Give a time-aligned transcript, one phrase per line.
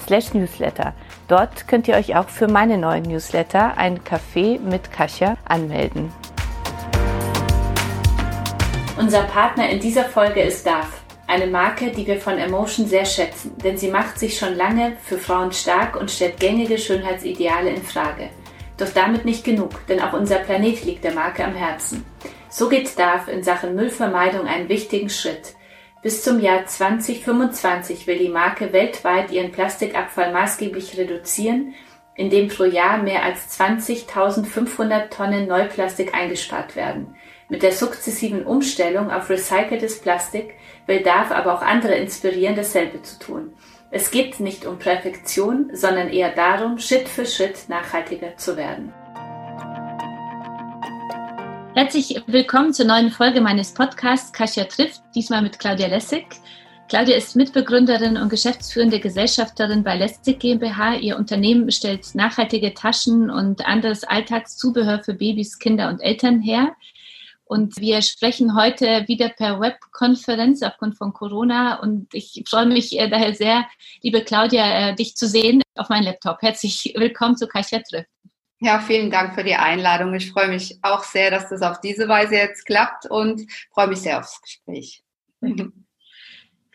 [0.00, 0.94] slash newsletter.
[1.28, 6.12] Dort könnt ihr euch auch für meine neuen Newsletter, ein Café mit Kasia, anmelden.
[8.98, 13.56] Unser Partner in dieser Folge ist DAF, eine Marke, die wir von Emotion sehr schätzen,
[13.58, 18.30] denn sie macht sich schon lange für Frauen stark und stellt gängige Schönheitsideale in Frage.
[18.78, 22.04] Doch damit nicht genug, denn auch unser Planet liegt der Marke am Herzen.
[22.48, 25.55] So geht DAF in Sachen Müllvermeidung einen wichtigen Schritt.
[26.06, 31.74] Bis zum Jahr 2025 will die Marke weltweit ihren Plastikabfall maßgeblich reduzieren,
[32.14, 37.16] indem pro Jahr mehr als 20.500 Tonnen Neuplastik eingespart werden.
[37.48, 40.54] Mit der sukzessiven Umstellung auf recyceltes Plastik
[40.86, 43.54] will DAF aber auch andere inspirieren, dasselbe zu tun.
[43.90, 48.92] Es geht nicht um Perfektion, sondern eher darum, Schritt für Schritt nachhaltiger zu werden.
[51.76, 56.24] Herzlich willkommen zur neuen Folge meines Podcasts Kasia trifft, diesmal mit Claudia Lessig.
[56.88, 60.94] Claudia ist Mitbegründerin und geschäftsführende Gesellschafterin bei Lessig GmbH.
[60.94, 66.74] Ihr Unternehmen stellt nachhaltige Taschen und anderes Alltagszubehör für Babys, Kinder und Eltern her.
[67.44, 71.78] Und wir sprechen heute wieder per Webkonferenz aufgrund von Corona.
[71.80, 73.66] Und ich freue mich äh, daher sehr,
[74.00, 76.40] liebe Claudia, äh, dich zu sehen auf meinem Laptop.
[76.40, 78.08] Herzlich willkommen zu Kasia trifft.
[78.60, 80.14] Ja, vielen Dank für die Einladung.
[80.14, 83.42] Ich freue mich auch sehr, dass das auf diese Weise jetzt klappt und
[83.72, 85.02] freue mich sehr aufs Gespräch.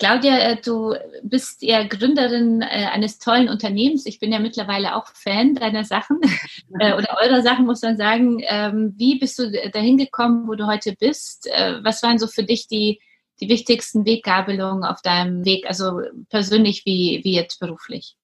[0.02, 4.08] Claudia, äh, du bist ja Gründerin äh, eines tollen Unternehmens.
[4.08, 6.20] Ich bin ja mittlerweile auch Fan deiner Sachen
[6.80, 8.42] äh, oder eurer Sachen, muss man sagen.
[8.42, 11.48] Ähm, wie bist du dahin gekommen, wo du heute bist?
[11.84, 13.00] Was waren so für dich die,
[13.40, 18.16] die wichtigsten Weggabelungen auf deinem Weg, also persönlich wie, wie jetzt beruflich?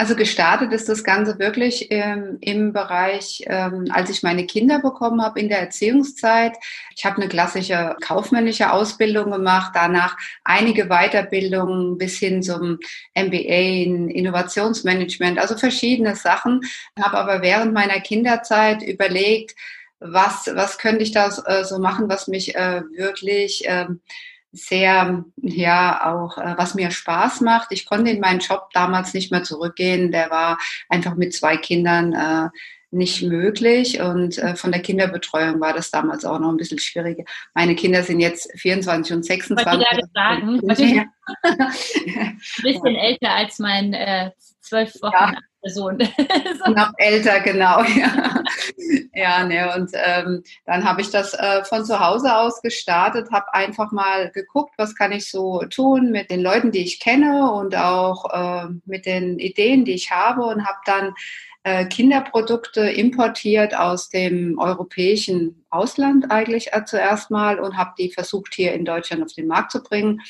[0.00, 5.20] Also gestartet ist das Ganze wirklich ähm, im Bereich, ähm, als ich meine Kinder bekommen
[5.20, 6.56] habe in der Erziehungszeit.
[6.94, 12.78] Ich habe eine klassische kaufmännische Ausbildung gemacht, danach einige Weiterbildungen bis hin zum
[13.16, 16.60] MBA in Innovationsmanagement, also verschiedene Sachen.
[16.96, 19.56] Habe aber während meiner Kinderzeit überlegt,
[19.98, 24.00] was, was könnte ich da äh, so machen, was mich äh, wirklich ähm,
[24.52, 27.68] sehr, ja, auch äh, was mir Spaß macht.
[27.70, 30.10] Ich konnte in meinen Job damals nicht mehr zurückgehen.
[30.10, 32.48] Der war einfach mit zwei Kindern äh,
[32.90, 37.28] nicht möglich und äh, von der Kinderbetreuung war das damals auch noch ein bisschen schwierig.
[37.52, 39.86] Meine Kinder sind jetzt 24 und 26.
[39.98, 40.60] Ich sagen,
[41.44, 45.38] ein bisschen älter als mein äh, zwölf Wochen ja.
[45.66, 45.90] So.
[45.90, 47.82] Noch älter, genau.
[47.96, 48.42] Ja,
[49.14, 53.52] ja ne, und ähm, dann habe ich das äh, von zu Hause aus gestartet, habe
[53.52, 57.76] einfach mal geguckt, was kann ich so tun mit den Leuten, die ich kenne und
[57.76, 61.14] auch äh, mit den Ideen, die ich habe und habe dann
[61.64, 68.54] äh, Kinderprodukte importiert aus dem europäischen Ausland eigentlich äh, zuerst mal und habe die versucht
[68.54, 70.22] hier in Deutschland auf den Markt zu bringen.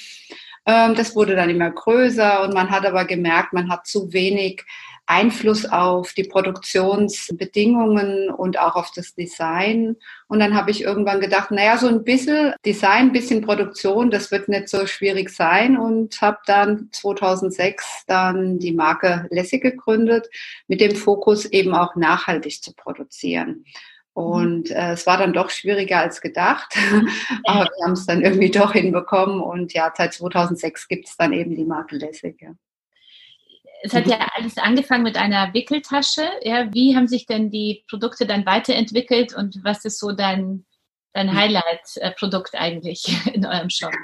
[0.67, 4.65] Ähm, das wurde dann immer größer und man hat aber gemerkt, man hat zu wenig
[5.09, 9.97] Einfluss auf die Produktionsbedingungen und auch auf das Design.
[10.29, 14.31] Und dann habe ich irgendwann gedacht, naja, so ein bisschen Design, ein bisschen Produktion, das
[14.31, 20.29] wird nicht so schwierig sein und habe dann 2006 dann die Marke Lessig gegründet
[20.67, 23.65] mit dem Fokus eben auch nachhaltig zu produzieren.
[24.13, 26.77] Und äh, es war dann doch schwieriger als gedacht,
[27.45, 31.33] aber wir haben es dann irgendwie doch hinbekommen und ja, seit 2006 gibt es dann
[31.33, 32.43] eben die Marke Lessig.
[32.43, 32.51] Ja
[33.83, 36.29] es hat ja alles angefangen mit einer Wickeltasche.
[36.43, 40.65] Ja, wie haben sich denn die Produkte dann weiterentwickelt und was ist so dein,
[41.13, 41.35] dein.
[41.35, 43.93] Highlight-Produkt eigentlich in eurem Shop?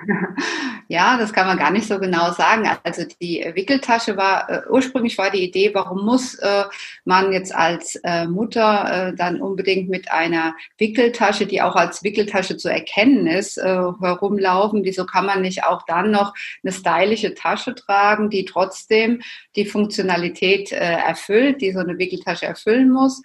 [0.88, 2.68] Ja, das kann man gar nicht so genau sagen.
[2.82, 6.64] Also die Wickeltasche war, äh, ursprünglich war die Idee, warum muss äh,
[7.06, 12.68] man jetzt als äh, Mutter dann unbedingt mit einer Wickeltasche, die auch als Wickeltasche zu
[12.68, 14.84] erkennen ist, herumlaufen?
[14.84, 19.22] Wieso kann man nicht auch dann noch eine stylische Tasche tragen, die trotzdem
[19.56, 23.22] die Funktionalität erfüllt, die so eine Wickeltasche erfüllen muss?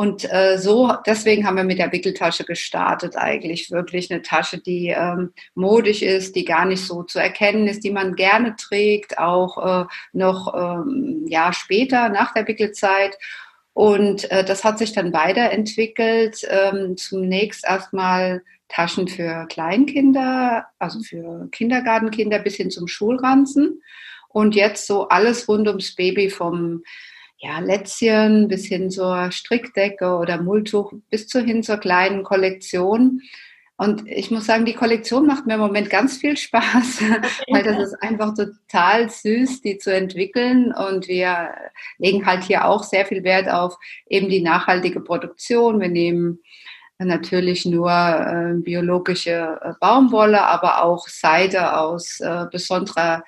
[0.00, 3.70] Und äh, so, deswegen haben wir mit der Wickeltasche gestartet eigentlich.
[3.70, 7.90] Wirklich eine Tasche, die ähm, modisch ist, die gar nicht so zu erkennen ist, die
[7.90, 13.14] man gerne trägt, auch äh, noch ähm, ja, später nach der Wickelzeit.
[13.74, 16.48] Und äh, das hat sich dann weiterentwickelt.
[16.48, 23.82] Ähm, zunächst erstmal Taschen für Kleinkinder, also für Kindergartenkinder bis hin zum Schulranzen.
[24.30, 26.84] Und jetzt so alles rund ums Baby vom
[27.40, 33.22] ja, Lätzchen bis hin zur Strickdecke oder Mulltuch bis zu hin zur kleinen Kollektion.
[33.78, 37.00] Und ich muss sagen, die Kollektion macht mir im Moment ganz viel Spaß,
[37.50, 40.74] weil das ist einfach total süß, die zu entwickeln.
[40.74, 41.54] Und wir
[41.96, 45.80] legen halt hier auch sehr viel Wert auf eben die nachhaltige Produktion.
[45.80, 46.40] Wir nehmen
[46.98, 53.24] natürlich nur äh, biologische äh, Baumwolle, aber auch Seide aus äh, besonderer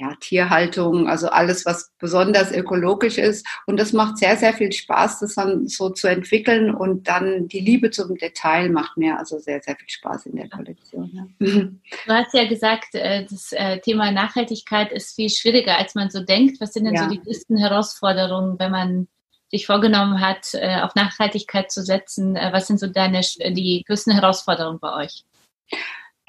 [0.00, 3.46] ja, Tierhaltung, also alles, was besonders ökologisch ist.
[3.66, 6.74] Und das macht sehr, sehr viel Spaß, das dann so zu entwickeln.
[6.74, 10.48] Und dann die Liebe zum Detail macht mir also sehr, sehr viel Spaß in der
[10.48, 11.10] Kollektion.
[11.12, 11.46] Ja.
[12.06, 16.20] Du hast ja gesagt, äh, das äh, Thema Nachhaltigkeit ist viel schwieriger, als man so
[16.20, 16.60] denkt.
[16.60, 17.04] Was sind denn ja.
[17.04, 19.08] so die größten Herausforderungen, wenn man
[19.50, 22.34] sich vorgenommen hat, äh, auf Nachhaltigkeit zu setzen?
[22.34, 25.24] Was sind so deine, die größten Herausforderungen bei euch?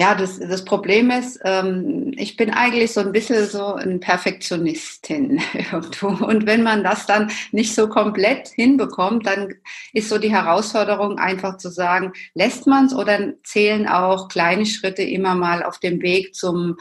[0.01, 5.39] Ja, das, das Problem ist, ähm, ich bin eigentlich so ein bisschen so ein Perfektionistin.
[6.01, 9.53] Und wenn man das dann nicht so komplett hinbekommt, dann
[9.94, 15.03] ist so die Herausforderung einfach zu sagen, lässt man es oder zählen auch kleine Schritte
[15.03, 16.77] immer mal auf dem Weg zum,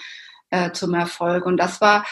[0.49, 1.45] äh, zum Erfolg.
[1.45, 2.07] Und das war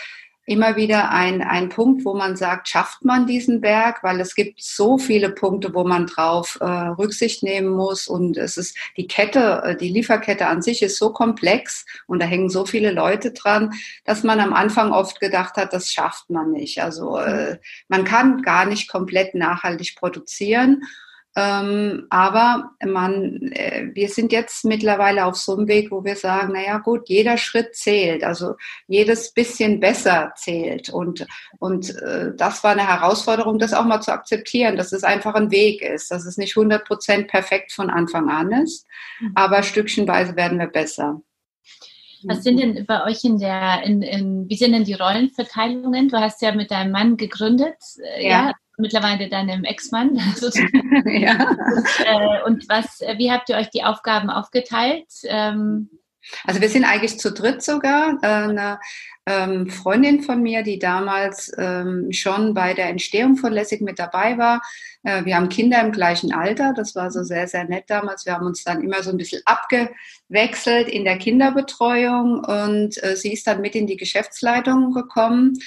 [0.49, 4.63] immer wieder ein, ein Punkt, wo man sagt, schafft man diesen Berg, weil es gibt
[4.63, 8.09] so viele Punkte, wo man drauf äh, Rücksicht nehmen muss.
[8.09, 12.27] Und es ist die Kette, äh, die Lieferkette an sich ist so komplex und da
[12.27, 13.75] hängen so viele Leute dran,
[14.05, 16.83] dass man am Anfang oft gedacht hat, das schafft man nicht.
[16.83, 17.59] Also äh,
[17.89, 20.83] man kann gar nicht komplett nachhaltig produzieren
[21.39, 26.53] ähm, aber man, äh, wir sind jetzt mittlerweile auf so einem Weg, wo wir sagen,
[26.53, 28.57] naja gut, jeder Schritt zählt, also
[28.89, 30.89] jedes bisschen besser zählt.
[30.89, 31.27] Und,
[31.61, 35.53] und äh, das war eine Herausforderung, das auch mal zu akzeptieren, dass es einfach ein
[35.53, 38.85] Weg ist, dass es nicht 100 Prozent perfekt von Anfang an ist,
[39.21, 39.31] mhm.
[39.37, 41.21] aber stückchenweise werden wir besser.
[42.25, 46.09] Was sind denn bei euch in der, in, in, wie sind denn die Rollenverteilungen?
[46.09, 47.77] Du hast ja mit deinem Mann gegründet,
[48.17, 48.49] äh, ja.
[48.49, 50.17] ja mittlerweile deinem Ex-Mann.
[51.07, 51.51] ja.
[51.51, 55.09] Und, äh, und, was, äh, wie habt ihr euch die Aufgaben aufgeteilt?
[55.25, 55.91] Ähm,
[56.45, 58.19] also wir sind eigentlich zu dritt sogar.
[58.23, 58.81] Äh, eine
[59.27, 64.39] ähm, Freundin von mir, die damals ähm, schon bei der Entstehung von Lessig mit dabei
[64.39, 64.63] war.
[65.05, 66.73] Äh, wir haben Kinder im gleichen Alter.
[66.75, 68.27] Das war so sehr, sehr nett damals.
[68.27, 73.47] Wir haben uns dann immer so ein bisschen abgewechselt in der Kinderbetreuung und sie ist
[73.47, 75.59] dann mit in die Geschäftsleitung gekommen.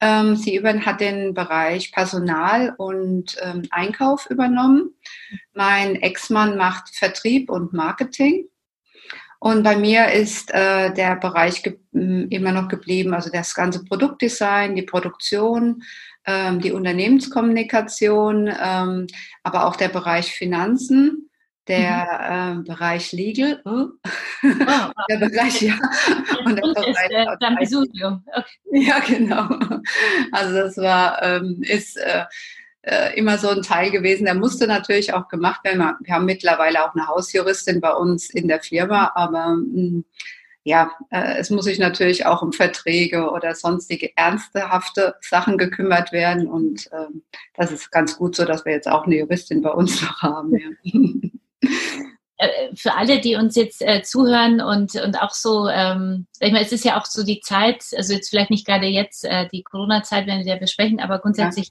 [0.00, 4.94] Ähm, sie hat den Bereich Personal und ähm, Einkauf übernommen.
[5.52, 8.46] Mein Ex-Mann macht Vertrieb und Marketing.
[9.38, 11.62] Und bei mir ist äh, der Bereich
[11.92, 15.82] immer noch geblieben, also das ganze Produktdesign, die Produktion,
[16.26, 19.06] ähm, die Unternehmenskommunikation, ähm,
[19.42, 21.29] aber auch der Bereich Finanzen
[21.70, 22.60] der mhm.
[22.60, 23.86] äh, Bereich Legal, oh.
[24.42, 25.78] Oh, der Bereich, ja,
[26.44, 27.26] und der Bereich, äh,
[28.36, 28.52] okay.
[28.72, 29.48] Ja, genau.
[30.32, 32.24] Also das war, ähm, ist äh,
[32.82, 35.94] äh, immer so ein Teil gewesen, der musste natürlich auch gemacht werden.
[36.00, 40.04] Wir haben mittlerweile auch eine Hausjuristin bei uns in der Firma, aber mh, hm,
[40.62, 46.46] ja, äh, es muss sich natürlich auch um Verträge oder sonstige ernsthafte Sachen gekümmert werden.
[46.48, 47.06] Und äh,
[47.54, 50.52] das ist ganz gut so, dass wir jetzt auch eine Juristin bei uns noch haben.
[50.56, 51.00] Ja.
[52.40, 56.64] Äh, für alle, die uns jetzt äh, zuhören und, und auch so, ähm, ich meine,
[56.64, 59.62] es ist ja auch so die Zeit, also jetzt vielleicht nicht gerade jetzt äh, die
[59.62, 61.70] Corona-Zeit, werden wir besprechen, aber grundsätzlich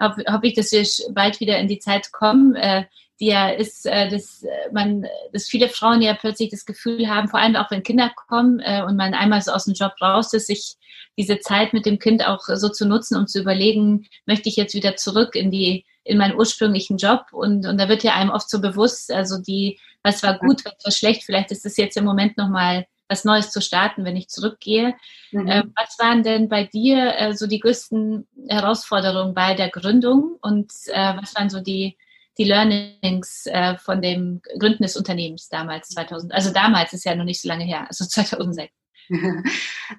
[0.00, 0.08] ja.
[0.08, 2.84] hoffe hoff ich, dass wir bald wieder in die Zeit kommen, äh,
[3.18, 7.56] ja ist, äh, dass man, dass viele Frauen ja plötzlich das Gefühl haben, vor allem
[7.56, 10.76] auch wenn Kinder kommen äh, und man einmal so aus dem Job raus ist, sich
[11.18, 14.74] diese Zeit mit dem Kind auch so zu nutzen, um zu überlegen, möchte ich jetzt
[14.74, 18.48] wieder zurück in die in meinen ursprünglichen Job und, und da wird ja einem oft
[18.48, 22.04] so bewusst, also die, was war gut, was war schlecht, vielleicht ist es jetzt im
[22.04, 24.94] Moment nochmal was Neues zu starten, wenn ich zurückgehe.
[25.30, 25.48] Mhm.
[25.48, 30.72] Äh, was waren denn bei dir äh, so die größten Herausforderungen bei der Gründung und
[30.86, 31.96] äh, was waren so die,
[32.38, 36.32] die Learnings äh, von dem Gründen des Unternehmens damals 2000?
[36.32, 38.72] Also damals ist ja noch nicht so lange her, also 2006.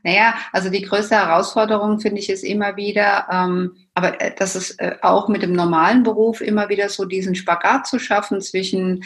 [0.03, 4.79] naja, also die größte Herausforderung finde ich ist immer wieder, ähm, aber äh, das ist
[4.81, 9.03] äh, auch mit dem normalen Beruf immer wieder so diesen Spagat zu schaffen zwischen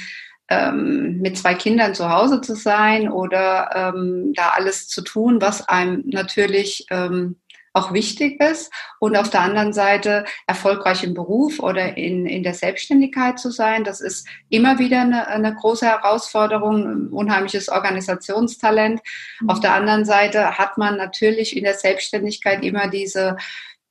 [0.50, 5.68] ähm, mit zwei Kindern zu Hause zu sein oder ähm, da alles zu tun, was
[5.70, 7.38] einem natürlich ähm,
[7.74, 12.54] auch wichtig ist und auf der anderen Seite erfolgreich im Beruf oder in, in der
[12.54, 13.84] Selbstständigkeit zu sein.
[13.84, 19.02] Das ist immer wieder eine, eine große Herausforderung, ein unheimliches Organisationstalent.
[19.40, 19.50] Mhm.
[19.50, 23.38] Auf der anderen Seite hat man natürlich in der Selbstständigkeit immer diese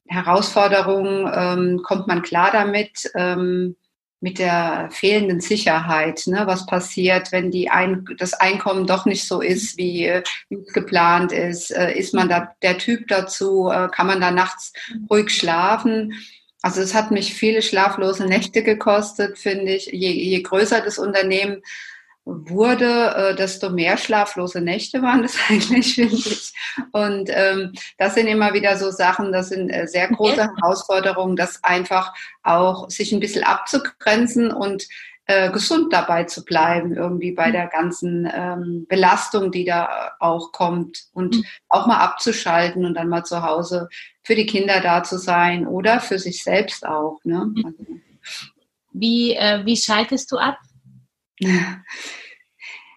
[0.07, 3.77] Herausforderung, ähm, kommt man klar damit, ähm,
[4.21, 6.43] mit der fehlenden Sicherheit, ne?
[6.47, 11.71] was passiert, wenn die Ein das Einkommen doch nicht so ist, wie, äh, geplant ist.
[11.71, 13.71] Äh, ist man da der Typ dazu?
[13.71, 14.73] Äh, kann man da nachts
[15.09, 16.12] ruhig schlafen?
[16.62, 19.87] Also es hat mich viele schlaflose Nächte gekostet, finde ich.
[19.87, 21.62] Je, je größer das Unternehmen
[22.25, 26.53] wurde, äh, desto mehr schlaflose Nächte waren das eigentlich, finde ich.
[26.93, 31.62] Und ähm, das sind immer wieder so Sachen, das sind äh, sehr große Herausforderungen, das
[31.65, 32.12] einfach
[32.43, 34.87] auch sich ein bisschen abzugrenzen und
[35.27, 37.53] äh, gesund dabei zu bleiben, irgendwie bei mhm.
[37.53, 41.45] der ganzen ähm, Belastung, die da auch kommt und mhm.
[41.69, 43.89] auch mal abzuschalten und dann mal zu Hause
[44.23, 47.21] für die Kinder da zu sein oder für sich selbst auch.
[47.25, 47.47] Ne?
[47.47, 47.65] Mhm.
[47.65, 47.87] Also,
[48.93, 50.59] wie, äh, wie schaltest du ab?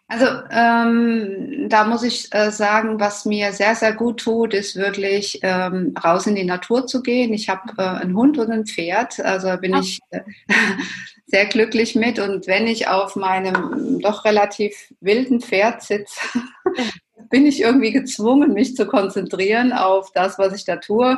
[0.07, 5.39] Also ähm, da muss ich äh, sagen, was mir sehr, sehr gut tut, ist wirklich
[5.41, 7.33] ähm, raus in die Natur zu gehen.
[7.33, 9.81] Ich habe äh, einen Hund und ein Pferd, also bin Ach.
[9.81, 10.21] ich äh,
[11.25, 12.19] sehr glücklich mit.
[12.19, 16.19] Und wenn ich auf meinem doch relativ wilden Pferd sitze,
[17.31, 21.17] bin ich irgendwie gezwungen, mich zu konzentrieren auf das, was ich da tue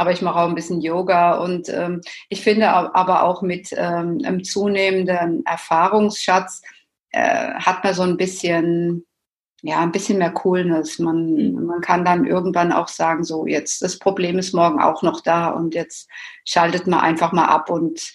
[0.00, 4.22] aber ich mache auch ein bisschen Yoga und ähm, ich finde aber auch mit ähm,
[4.24, 6.62] einem zunehmenden Erfahrungsschatz
[7.10, 9.04] äh, hat man so ein bisschen
[9.60, 11.00] ja, ein bisschen mehr Coolness.
[11.00, 11.66] Man, mhm.
[11.66, 15.48] man kann dann irgendwann auch sagen, so jetzt, das Problem ist morgen auch noch da
[15.48, 16.08] und jetzt
[16.46, 18.14] schaltet man einfach mal ab und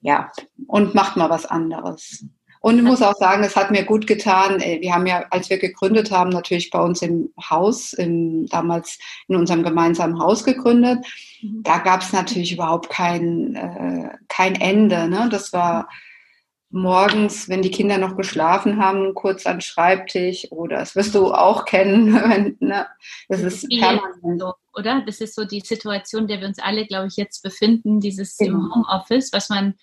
[0.00, 0.32] ja,
[0.66, 2.24] und macht mal was anderes.
[2.60, 4.60] Und ich muss auch sagen, es hat mir gut getan.
[4.60, 8.98] Äh, wir haben ja, als wir gegründet haben, natürlich bei uns im Haus, im, damals
[9.28, 11.04] in unserem gemeinsamen Haus gegründet.
[11.42, 11.62] Mhm.
[11.62, 15.08] Da gab es natürlich überhaupt kein, äh, kein Ende.
[15.08, 15.28] Ne?
[15.30, 15.88] Das war
[16.70, 21.64] morgens, wenn die Kinder noch geschlafen haben, kurz an Schreibtisch oder das wirst du auch
[21.64, 22.14] kennen.
[22.28, 22.86] Wenn, ne?
[23.28, 24.40] Das ist permanent.
[24.40, 25.02] So, oder?
[25.06, 28.36] Das ist so die Situation, in der wir uns alle, glaube ich, jetzt befinden, dieses
[28.36, 28.58] genau.
[28.58, 29.74] im Homeoffice, was man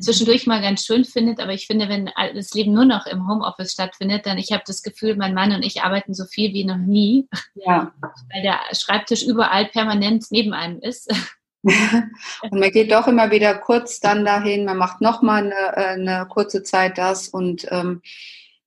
[0.00, 3.72] zwischendurch mal ganz schön findet, aber ich finde, wenn das Leben nur noch im Homeoffice
[3.72, 6.78] stattfindet, dann ich habe das Gefühl, mein Mann und ich arbeiten so viel wie noch
[6.78, 7.92] nie, ja.
[8.32, 11.12] weil der Schreibtisch überall permanent neben einem ist.
[11.62, 15.94] und man geht doch immer wieder kurz dann dahin, man macht noch mal eine, äh,
[15.94, 18.02] eine kurze Zeit das und ähm,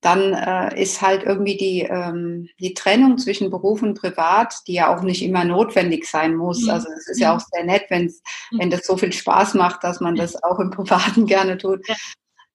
[0.00, 4.94] dann äh, ist halt irgendwie die, ähm, die Trennung zwischen Beruf und Privat, die ja
[4.94, 6.62] auch nicht immer notwendig sein muss.
[6.62, 6.70] Mhm.
[6.70, 8.60] Also es ist ja auch sehr nett, wenn's, mhm.
[8.60, 11.84] wenn das so viel Spaß macht, dass man das auch im Privaten gerne tut.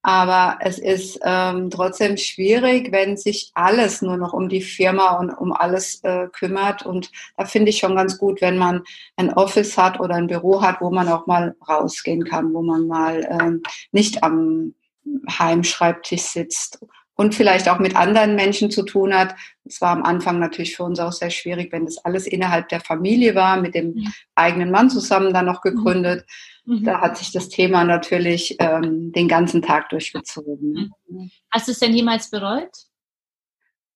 [0.05, 5.29] Aber es ist ähm, trotzdem schwierig, wenn sich alles nur noch um die Firma und
[5.29, 6.85] um alles äh, kümmert.
[6.85, 8.83] Und da finde ich schon ganz gut, wenn man
[9.15, 12.85] ein Office hat oder ein Büro hat, wo man auch mal rausgehen kann, wo man
[12.85, 14.75] mal ähm, nicht am
[15.29, 16.79] Heimschreibtisch sitzt
[17.15, 19.35] und vielleicht auch mit anderen Menschen zu tun hat.
[19.65, 22.79] Es war am Anfang natürlich für uns auch sehr schwierig, wenn das alles innerhalb der
[22.79, 24.09] Familie war, mit dem ja.
[24.35, 26.25] eigenen Mann zusammen dann noch gegründet.
[26.65, 26.83] Mhm.
[26.83, 30.91] Da hat sich das Thema natürlich ähm, den ganzen Tag durchgezogen.
[31.07, 31.31] Mhm.
[31.51, 32.71] Hast du es denn jemals bereut?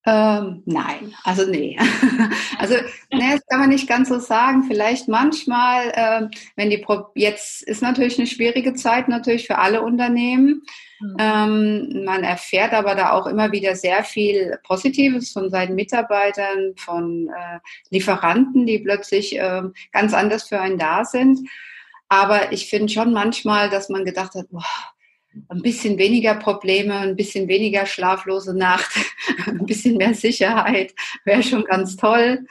[0.05, 1.77] Ähm, nein, also nee.
[2.59, 2.75] also
[3.12, 4.63] nee, das kann man nicht ganz so sagen.
[4.63, 9.81] Vielleicht manchmal, äh, wenn die Pro jetzt ist natürlich eine schwierige Zeit natürlich für alle
[9.81, 10.62] Unternehmen.
[10.99, 11.15] Mhm.
[11.19, 17.29] Ähm, man erfährt aber da auch immer wieder sehr viel Positives von seinen Mitarbeitern, von
[17.29, 21.47] äh, Lieferanten, die plötzlich äh, ganz anders für einen da sind.
[22.09, 24.63] Aber ich finde schon manchmal, dass man gedacht hat, boah,
[25.49, 28.91] ein bisschen weniger Probleme, ein bisschen weniger schlaflose Nacht,
[29.45, 30.93] ein bisschen mehr Sicherheit
[31.25, 32.45] wäre schon ganz toll.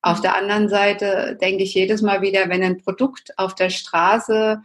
[0.00, 4.62] Auf der anderen Seite denke ich jedes Mal wieder, wenn ein Produkt auf der Straße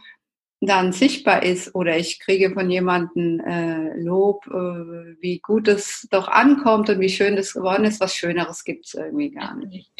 [0.66, 6.28] dann sichtbar ist oder ich kriege von jemandem äh, Lob, äh, wie gut es doch
[6.28, 9.92] ankommt und wie schön das geworden ist, was Schöneres gibt es irgendwie gar nicht.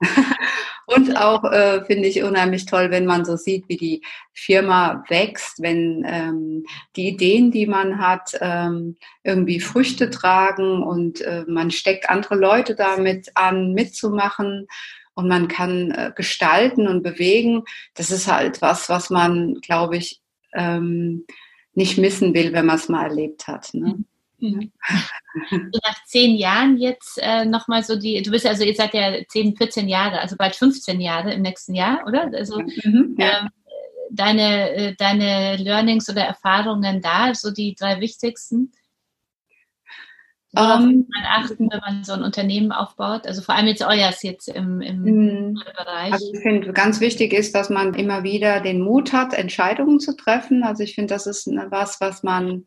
[0.86, 4.02] und auch äh, finde ich unheimlich toll, wenn man so sieht, wie die
[4.32, 6.64] Firma wächst, wenn ähm,
[6.96, 12.74] die Ideen, die man hat, ähm, irgendwie Früchte tragen und äh, man steckt andere Leute
[12.74, 14.66] damit an, mitzumachen
[15.14, 17.64] und man kann äh, gestalten und bewegen.
[17.94, 20.20] Das ist halt was, was man, glaube ich,
[20.54, 21.26] ähm,
[21.74, 23.72] nicht missen will, wenn man es mal erlebt hat.
[23.72, 23.96] Ne?
[23.96, 24.04] Mhm.
[24.40, 24.72] Mhm.
[25.84, 29.56] Nach zehn Jahren jetzt äh, nochmal so die, du bist also, ihr seid ja 10,
[29.56, 32.30] 14 Jahre, also bald 15 Jahre im nächsten Jahr, oder?
[32.32, 33.40] Also mhm, ja.
[33.40, 33.48] ähm,
[34.10, 38.72] deine, äh, deine Learnings oder Erfahrungen da, so die drei wichtigsten?
[40.52, 43.24] Um, man achten, wenn man so ein Unternehmen aufbaut?
[43.24, 45.62] Also vor allem jetzt euers jetzt im, im mhm.
[45.76, 46.12] Bereich.
[46.12, 50.16] Also ich finde, ganz wichtig ist, dass man immer wieder den Mut hat, Entscheidungen zu
[50.16, 50.64] treffen.
[50.64, 52.64] Also ich finde, das ist was, was man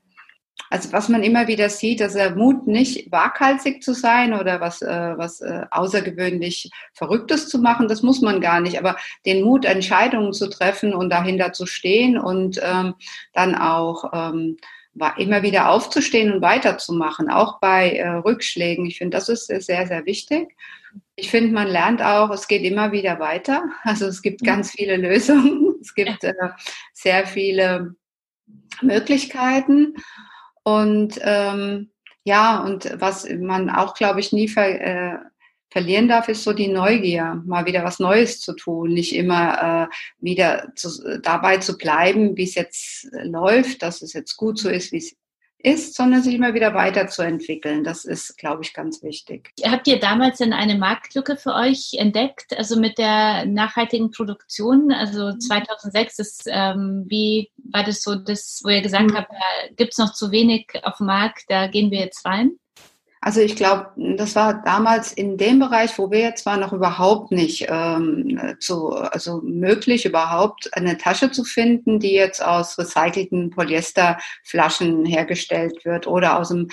[0.70, 4.82] also was man immer wieder sieht, dass er Mut nicht waghalsig zu sein oder was,
[4.82, 8.80] äh, was äh, außergewöhnlich Verrücktes zu machen, das muss man gar nicht.
[8.80, 12.96] Aber den Mut, Entscheidungen zu treffen und dahinter zu stehen und ähm,
[13.34, 14.58] dann auch ähm,
[15.18, 18.86] immer wieder aufzustehen und weiterzumachen, auch bei äh, Rückschlägen.
[18.86, 20.56] Ich finde, das ist sehr, sehr wichtig.
[21.16, 23.64] Ich finde, man lernt auch, es geht immer wieder weiter.
[23.84, 25.76] Also es gibt ganz viele Lösungen.
[25.84, 26.34] Es gibt äh,
[26.94, 27.96] sehr viele
[28.82, 29.96] Möglichkeiten.
[30.64, 31.90] Und ähm,
[32.24, 35.18] ja, und was man auch, glaube ich, nie ver, äh,
[35.74, 39.96] verlieren darf, ist so die Neugier, mal wieder was Neues zu tun, nicht immer äh,
[40.20, 44.92] wieder zu, dabei zu bleiben, wie es jetzt läuft, dass es jetzt gut so ist,
[44.92, 45.16] wie es
[45.64, 47.84] ist, sondern sich immer wieder weiterzuentwickeln.
[47.84, 49.50] Das ist, glaube ich, ganz wichtig.
[49.66, 54.92] Habt ihr damals denn eine Marktlücke für euch entdeckt, also mit der nachhaltigen Produktion?
[54.92, 59.18] Also 2006, das, ähm, wie war das so, das, wo ihr gesagt mhm.
[59.18, 62.52] habt, da gibt es noch zu wenig auf dem Markt, da gehen wir jetzt rein?
[63.26, 63.88] Also ich glaube,
[64.18, 68.90] das war damals in dem Bereich, wo wir jetzt waren, noch überhaupt nicht ähm, zu,
[68.90, 76.38] also möglich, überhaupt eine Tasche zu finden, die jetzt aus recycelten Polyesterflaschen hergestellt wird oder
[76.38, 76.68] aus einem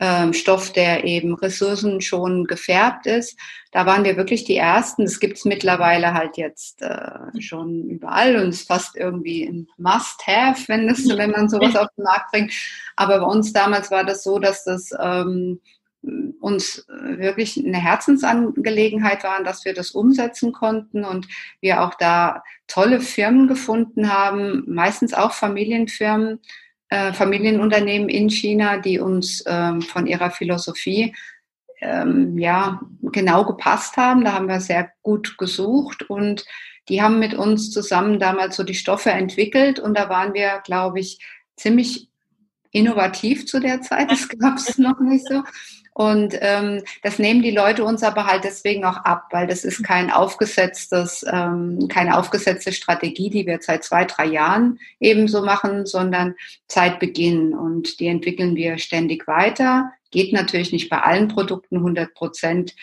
[0.00, 3.38] ähm, Stoff, der eben Ressourcen schon gefärbt ist.
[3.70, 5.04] Da waren wir wirklich die Ersten.
[5.04, 10.68] Das gibt es mittlerweile halt jetzt äh, schon überall und ist fast irgendwie ein Must-Have,
[10.68, 12.52] wenn, wenn man sowas auf den Markt bringt.
[12.96, 15.60] Aber bei uns damals war das so, dass das ähm,
[16.40, 21.28] uns wirklich eine Herzensangelegenheit waren, dass wir das umsetzen konnten und
[21.60, 26.40] wir auch da tolle Firmen gefunden haben, meistens auch Familienfirmen,
[26.88, 31.14] äh, Familienunternehmen in China, die uns ähm, von ihrer Philosophie
[31.80, 34.24] ähm, ja genau gepasst haben.
[34.24, 36.44] Da haben wir sehr gut gesucht und
[36.88, 40.98] die haben mit uns zusammen damals so die Stoffe entwickelt und da waren wir, glaube
[40.98, 41.24] ich,
[41.56, 42.08] ziemlich
[42.72, 44.10] innovativ zu der Zeit.
[44.10, 45.42] Das gab es noch nicht so.
[45.94, 49.84] Und ähm, das nehmen die Leute uns aber halt deswegen auch ab, weil das ist
[49.84, 56.34] kein aufgesetztes, ähm, keine aufgesetzte Strategie, die wir seit zwei, drei Jahren ebenso machen, sondern
[56.66, 57.52] seit Beginn.
[57.52, 59.92] Und die entwickeln wir ständig weiter.
[60.10, 62.74] Geht natürlich nicht bei allen Produkten 100 Prozent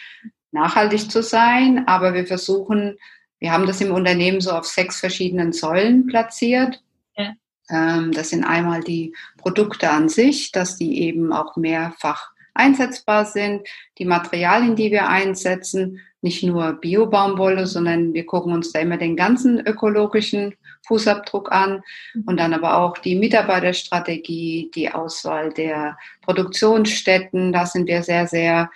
[0.52, 2.98] nachhaltig zu sein, aber wir versuchen,
[3.40, 6.84] wir haben das im Unternehmen so auf sechs verschiedenen Säulen platziert.
[7.18, 7.34] Ja.
[7.72, 13.68] Ähm, das sind einmal die Produkte an sich, dass die eben auch mehrfach einsetzbar sind,
[13.98, 19.16] die Materialien, die wir einsetzen, nicht nur Bio-Baumwolle, sondern wir gucken uns da immer den
[19.16, 20.54] ganzen ökologischen
[20.86, 21.82] Fußabdruck an
[22.26, 28.70] und dann aber auch die Mitarbeiterstrategie, die Auswahl der Produktionsstätten, da sind wir sehr, sehr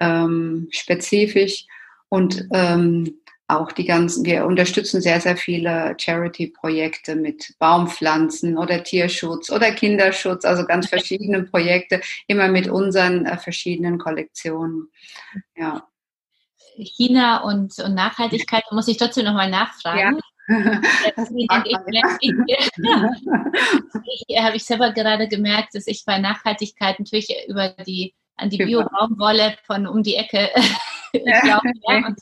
[0.00, 1.66] ähm, spezifisch
[2.08, 9.50] und ähm, auch die ganzen, wir unterstützen sehr, sehr viele Charity-Projekte mit Baumpflanzen oder Tierschutz
[9.50, 14.88] oder Kinderschutz, also ganz verschiedene Projekte, immer mit unseren äh, verschiedenen Kollektionen.
[15.56, 15.86] Ja.
[16.76, 20.16] China und, und Nachhaltigkeit, da muss ich trotzdem nochmal nachfragen.
[20.16, 20.22] Ja.
[20.48, 21.48] Ich,
[22.20, 22.34] ich,
[24.28, 28.58] ich, habe ich selber gerade gemerkt, dass ich bei Nachhaltigkeit natürlich über die an die
[28.58, 30.50] Bio-Baumwolle von um die Ecke
[31.42, 31.96] glaube, ja.
[31.96, 32.18] Und,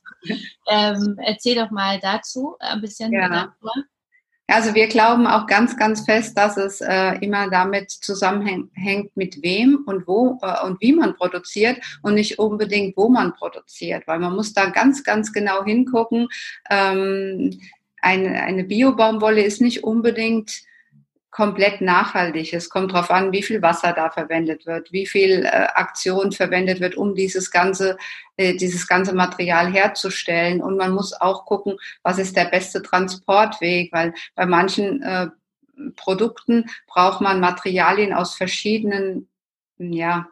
[0.68, 3.28] ähm, erzähl doch mal dazu ein bisschen ja.
[3.28, 3.72] darüber.
[4.46, 9.84] Also wir glauben auch ganz, ganz fest, dass es äh, immer damit zusammenhängt, mit wem
[9.86, 14.34] und wo äh, und wie man produziert und nicht unbedingt, wo man produziert, weil man
[14.34, 16.28] muss da ganz, ganz genau hingucken.
[16.68, 17.58] Ähm,
[18.02, 20.52] eine, eine Bio-Baumwolle ist nicht unbedingt
[21.34, 22.52] komplett nachhaltig.
[22.52, 26.78] Es kommt darauf an, wie viel Wasser da verwendet wird, wie viel äh, Aktion verwendet
[26.78, 27.98] wird, um dieses ganze,
[28.36, 30.62] äh, dieses ganze Material herzustellen.
[30.62, 35.26] Und man muss auch gucken, was ist der beste Transportweg, weil bei manchen äh,
[35.96, 39.28] Produkten braucht man Materialien aus verschiedenen
[39.78, 40.28] ja,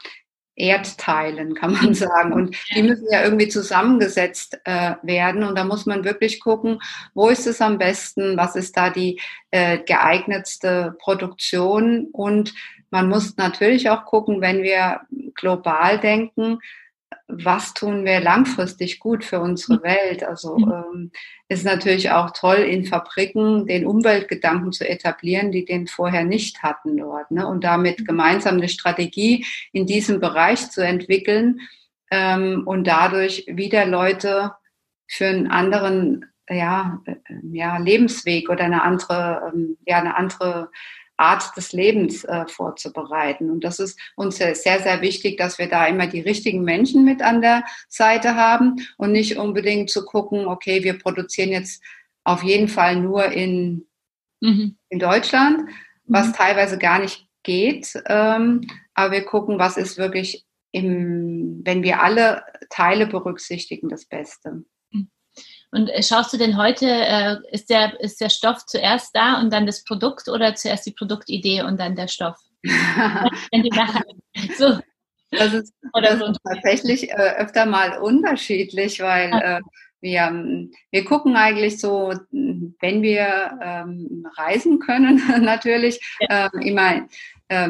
[0.63, 2.33] Erdteilen, kann man sagen.
[2.33, 5.43] Und die müssen ja irgendwie zusammengesetzt äh, werden.
[5.43, 6.81] Und da muss man wirklich gucken,
[7.15, 9.21] wo ist es am besten, was ist da die
[9.51, 12.07] äh, geeignetste Produktion.
[12.13, 12.55] Und
[12.91, 15.01] man muss natürlich auch gucken, wenn wir
[15.35, 16.61] global denken,
[17.29, 19.83] was tun wir langfristig gut für unsere mhm.
[19.83, 20.25] Welt?
[20.25, 20.73] Also mhm.
[20.73, 21.11] ähm,
[21.49, 26.97] ist natürlich auch toll, in Fabriken den Umweltgedanken zu etablieren, die den vorher nicht hatten
[26.97, 27.31] dort.
[27.31, 27.47] Ne?
[27.47, 28.05] Und damit mhm.
[28.05, 31.61] gemeinsam eine Strategie in diesem Bereich zu entwickeln
[32.11, 34.53] ähm, und dadurch wieder Leute
[35.07, 37.15] für einen anderen ja, äh,
[37.53, 40.71] ja, Lebensweg oder eine andere, ähm, ja, eine andere
[41.23, 43.51] Art des Lebens äh, vorzubereiten.
[43.51, 47.23] Und das ist uns sehr, sehr wichtig, dass wir da immer die richtigen Menschen mit
[47.23, 51.83] an der Seite haben und nicht unbedingt zu gucken, okay, wir produzieren jetzt
[52.25, 53.87] auf jeden Fall nur in,
[54.41, 54.77] mhm.
[54.89, 55.71] in Deutschland,
[56.07, 56.33] was mhm.
[56.33, 57.93] teilweise gar nicht geht.
[58.07, 64.65] Ähm, aber wir gucken, was ist wirklich im, wenn wir alle Teile berücksichtigen, das Beste.
[65.73, 69.53] Und äh, schaust du denn heute, äh, ist, der, ist der Stoff zuerst da und
[69.53, 72.37] dann das Produkt oder zuerst die Produktidee und dann der Stoff?
[72.63, 74.05] wenn die nachher,
[74.57, 74.79] so.
[75.31, 79.61] Das ist, das ist tatsächlich äh, öfter mal unterschiedlich, weil äh,
[80.03, 87.09] wir, wir gucken eigentlich so, wenn wir ähm, reisen können, natürlich ähm, immer ähm,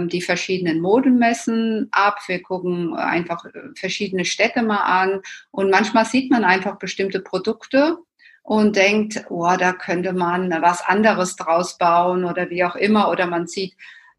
[0.09, 2.19] die verschiedenen Modemessen ab.
[2.27, 7.99] Wir gucken einfach äh, verschiedene Städte mal an und manchmal sieht man einfach bestimmte Produkte
[8.43, 13.11] und denkt, oh, da könnte man was anderes draus bauen oder wie auch immer.
[13.11, 13.75] Oder man sieht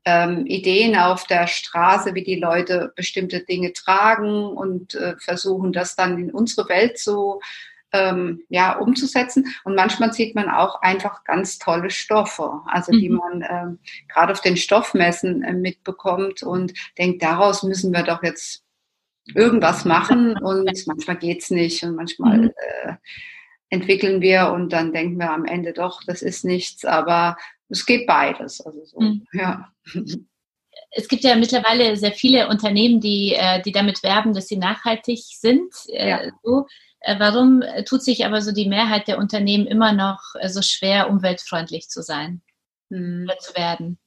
[0.06, 5.96] ähm, Ideen auf der Straße, wie die Leute bestimmte Dinge tragen und äh, versuchen das
[5.96, 7.40] dann in unsere Welt zu
[7.94, 9.46] ähm, ja, umzusetzen.
[9.64, 13.16] Und manchmal sieht man auch einfach ganz tolle Stoffe, also die mhm.
[13.18, 13.80] man ähm,
[14.12, 18.64] gerade auf den Stoffmessen äh, mitbekommt und denkt, daraus müssen wir doch jetzt
[19.34, 22.52] irgendwas machen und manchmal geht's nicht und manchmal mhm.
[22.84, 22.94] äh,
[23.70, 27.38] entwickeln wir und dann denken wir am Ende doch, das ist nichts, aber
[27.70, 28.62] es geht beides.
[28.62, 29.26] Also so, mhm.
[29.34, 29.70] ja.
[30.92, 35.22] Es gibt ja mittlerweile sehr viele Unternehmen, die, äh, die damit werben, dass sie nachhaltig
[35.24, 35.74] sind.
[35.88, 36.32] Äh, ja.
[36.44, 36.68] So.
[37.04, 41.90] Äh, warum tut sich aber so die Mehrheit der Unternehmen immer noch so schwer, umweltfreundlich
[41.90, 42.42] zu sein
[42.90, 43.26] hm.
[43.26, 44.00] oder zu werden?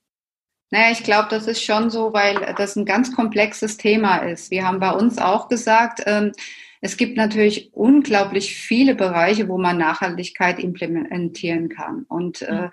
[0.71, 4.51] Naja, ich glaube, das ist schon so, weil das ein ganz komplexes Thema ist.
[4.51, 6.33] Wir haben bei uns auch gesagt, ähm,
[6.81, 12.05] es gibt natürlich unglaublich viele Bereiche, wo man Nachhaltigkeit implementieren kann.
[12.09, 12.69] Und äh,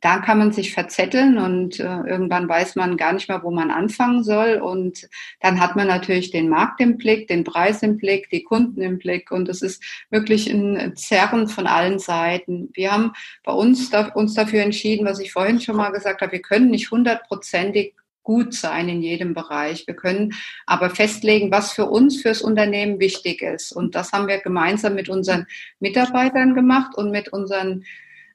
[0.00, 3.70] da kann man sich verzetteln und äh, irgendwann weiß man gar nicht mehr, wo man
[3.70, 4.54] anfangen soll.
[4.54, 5.08] Und
[5.40, 8.98] dann hat man natürlich den Markt im Blick, den Preis im Blick, die Kunden im
[8.98, 9.30] Blick.
[9.30, 12.70] Und es ist wirklich ein Zerren von allen Seiten.
[12.72, 13.12] Wir haben
[13.44, 16.70] bei uns da, uns dafür entschieden, was ich vorhin schon mal gesagt habe, wir können
[16.70, 19.86] nicht hundertprozentig gut sein in jedem Bereich.
[19.86, 20.32] Wir können
[20.64, 23.72] aber festlegen, was für uns, fürs Unternehmen wichtig ist.
[23.72, 25.46] Und das haben wir gemeinsam mit unseren
[25.78, 27.84] Mitarbeitern gemacht und mit unseren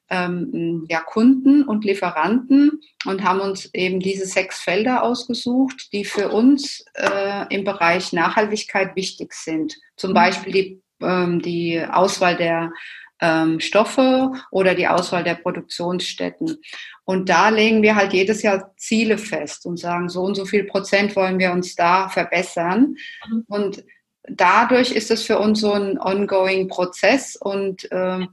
[0.08, 6.30] ähm, ja, Kunden und Lieferanten und haben uns eben diese sechs Felder ausgesucht, die für
[6.30, 9.76] uns äh, im Bereich Nachhaltigkeit wichtig sind.
[9.96, 10.14] Zum mhm.
[10.14, 12.72] Beispiel die, ähm, die Auswahl der
[13.20, 16.58] ähm, Stoffe oder die Auswahl der Produktionsstätten.
[17.04, 20.64] Und da legen wir halt jedes Jahr Ziele fest und sagen, so und so viel
[20.64, 22.96] Prozent wollen wir uns da verbessern.
[23.28, 23.44] Mhm.
[23.48, 23.84] Und
[24.28, 28.26] dadurch ist es für uns so ein ongoing Prozess und äh,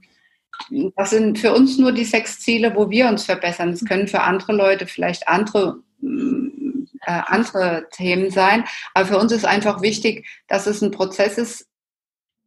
[0.96, 3.72] das sind für uns nur die sechs Ziele, wo wir uns verbessern.
[3.72, 8.64] Das können für andere Leute vielleicht andere, äh, andere Themen sein.
[8.94, 11.66] Aber für uns ist einfach wichtig, dass es ein Prozess ist,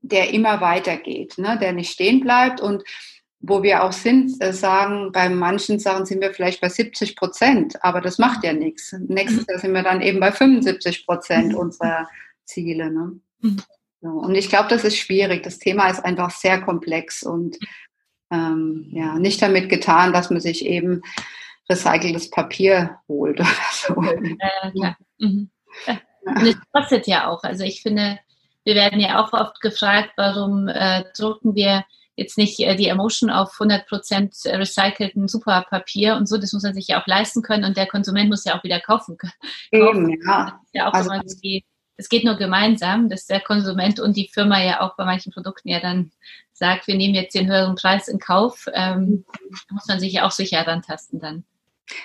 [0.01, 1.57] der immer weitergeht, ne?
[1.59, 2.83] der nicht stehen bleibt und
[3.39, 7.83] wo wir auch sind, äh, sagen, bei manchen Sachen sind wir vielleicht bei 70 Prozent,
[7.83, 8.95] aber das macht ja nichts.
[9.07, 11.57] Nächstes Jahr sind wir dann eben bei 75 Prozent mhm.
[11.57, 12.07] unserer
[12.45, 12.91] Ziele.
[12.91, 13.19] Ne?
[13.41, 13.57] Mhm.
[14.01, 15.43] So, und ich glaube, das ist schwierig.
[15.43, 17.57] Das Thema ist einfach sehr komplex und
[18.31, 21.01] ähm, ja, nicht damit getan, dass man sich eben
[21.69, 24.01] recyceltes Papier holt oder so.
[24.01, 24.95] Äh, ja.
[25.19, 25.49] Mhm.
[26.25, 27.43] Und es kostet ja auch.
[27.43, 28.19] Also ich finde,
[28.63, 31.85] wir werden ja auch oft gefragt, warum äh, drucken wir
[32.17, 36.37] jetzt nicht äh, die Emotion auf 100% recycelten Superpapier und so.
[36.37, 38.81] Das muss man sich ja auch leisten können und der Konsument muss ja auch wieder
[38.81, 39.33] kaufen können.
[39.71, 40.59] Eben, ja.
[40.73, 41.63] ja auch also, immer die,
[41.97, 45.69] es geht nur gemeinsam, dass der Konsument und die Firma ja auch bei manchen Produkten
[45.69, 46.11] ja dann
[46.53, 49.25] sagt, wir nehmen jetzt den höheren Preis in Kauf, ähm,
[49.69, 51.43] muss man sich ja auch sicher rantasten dann.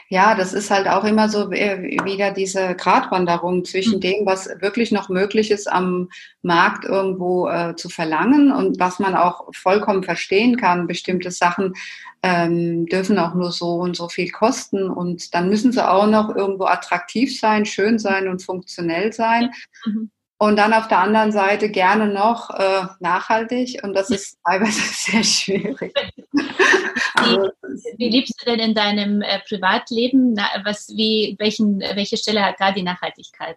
[0.08, 4.00] Ja, das ist halt auch immer so wieder diese Gratwanderung zwischen mhm.
[4.00, 6.08] dem, was wirklich noch möglich ist, am
[6.42, 10.86] Markt irgendwo äh, zu verlangen und was man auch vollkommen verstehen kann.
[10.86, 11.74] Bestimmte Sachen
[12.22, 16.34] ähm, dürfen auch nur so und so viel kosten und dann müssen sie auch noch
[16.34, 19.50] irgendwo attraktiv sein, schön sein und funktionell sein.
[19.84, 20.10] Mhm.
[20.42, 25.22] Und dann auf der anderen Seite gerne noch äh, nachhaltig und das ist teilweise sehr
[25.22, 25.94] schwierig.
[27.14, 27.50] also,
[27.96, 30.32] wie, lebst du denn in deinem äh, Privatleben?
[30.32, 33.56] Na, was, wie, welchen, welche Stelle hat da die Nachhaltigkeit?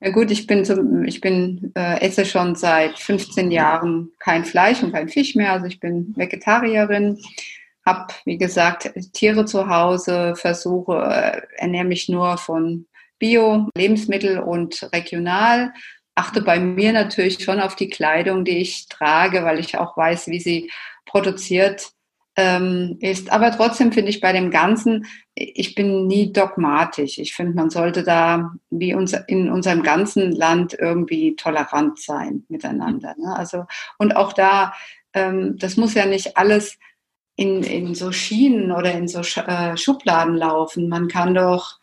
[0.00, 4.82] Ja gut, ich bin, zum, ich bin äh, esse schon seit 15 Jahren kein Fleisch
[4.82, 5.52] und kein Fisch mehr.
[5.52, 7.22] Also ich bin Vegetarierin,
[7.86, 12.84] habe wie gesagt Tiere zu Hause, versuche äh, ernähre mich nur von
[13.24, 15.72] Bio, Lebensmittel und regional.
[16.14, 20.26] Achte bei mir natürlich schon auf die Kleidung, die ich trage, weil ich auch weiß,
[20.26, 20.70] wie sie
[21.06, 21.88] produziert
[22.36, 23.32] ähm, ist.
[23.32, 27.16] Aber trotzdem finde ich bei dem Ganzen, ich bin nie dogmatisch.
[27.16, 33.14] Ich finde, man sollte da wie uns in unserem ganzen Land irgendwie tolerant sein miteinander.
[33.18, 33.34] Ne?
[33.34, 33.64] Also
[33.96, 34.74] und auch da,
[35.14, 36.78] ähm, das muss ja nicht alles
[37.36, 40.90] in, in so Schienen oder in so äh, Schubladen laufen.
[40.90, 41.78] Man kann doch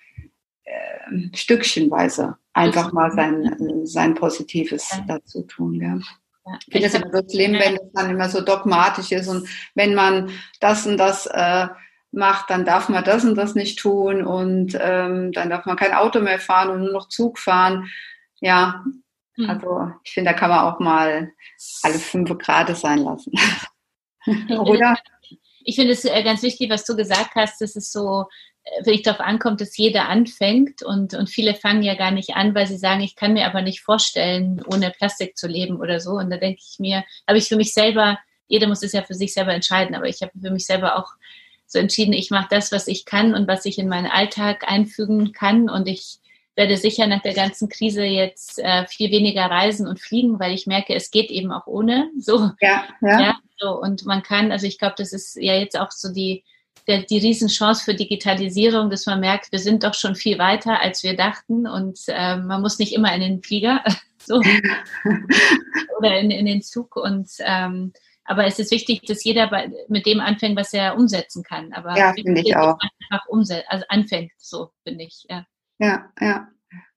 [0.64, 5.82] äh, stückchenweise einfach mal sein, sein Positives dazu tun.
[5.82, 6.00] Ja.
[6.46, 9.48] Ja, ich finde es immer so schlimm, wenn es dann immer so dogmatisch ist und
[9.76, 11.68] wenn man das und das äh,
[12.12, 15.94] macht, dann darf man das und das nicht tun und ähm, dann darf man kein
[15.94, 17.90] Auto mehr fahren und nur noch Zug fahren.
[18.40, 18.84] Ja,
[19.36, 19.50] hm.
[19.50, 21.32] also ich finde, da kann man auch mal
[21.84, 23.34] alle fünf Grad sein lassen.
[24.50, 24.98] Oder?
[25.64, 28.26] Ich finde es äh, ganz wichtig, was du gesagt hast, dass es so
[28.84, 32.68] wirklich darauf ankommt, dass jeder anfängt und, und viele fangen ja gar nicht an, weil
[32.68, 36.12] sie sagen, ich kann mir aber nicht vorstellen, ohne Plastik zu leben oder so.
[36.12, 39.16] Und da denke ich mir, habe ich für mich selber, jeder muss es ja für
[39.16, 41.14] sich selber entscheiden, aber ich habe für mich selber auch
[41.66, 45.32] so entschieden, ich mache das, was ich kann und was ich in meinen Alltag einfügen
[45.32, 45.70] kann.
[45.70, 46.20] Und ich
[46.56, 50.68] werde sicher nach der ganzen Krise jetzt äh, viel weniger reisen und fliegen, weil ich
[50.68, 52.10] merke, es geht eben auch ohne.
[52.20, 52.52] So.
[52.60, 53.22] Ja, ja.
[53.22, 53.80] ja so.
[53.80, 56.44] Und man kann, also ich glaube, das ist ja jetzt auch so die,
[56.88, 61.04] der, die Riesenchance für Digitalisierung, dass man merkt, wir sind doch schon viel weiter, als
[61.04, 61.68] wir dachten.
[61.68, 63.84] Und äh, man muss nicht immer in den Flieger
[64.18, 64.42] so,
[65.98, 66.96] oder in, in den Zug.
[66.96, 71.44] Und ähm, aber es ist wichtig, dass jeder bei, mit dem anfängt, was er umsetzen
[71.44, 71.74] kann.
[71.74, 72.78] Aber ja, finde ich auch.
[73.10, 75.26] Einfach umset also anfängt, so finde ich.
[75.28, 75.46] Ja,
[75.80, 76.06] ja.
[76.20, 76.48] ja.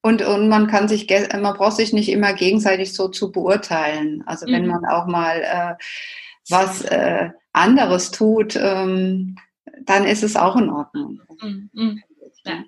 [0.01, 4.23] Und, und man kann sich, man braucht sich nicht immer gegenseitig so zu beurteilen.
[4.27, 4.69] Also wenn mhm.
[4.69, 5.75] man auch mal äh,
[6.49, 9.37] was äh, anderes tut, ähm,
[9.83, 11.21] dann ist es auch in Ordnung.
[11.41, 12.03] Mhm.
[12.45, 12.65] Ja.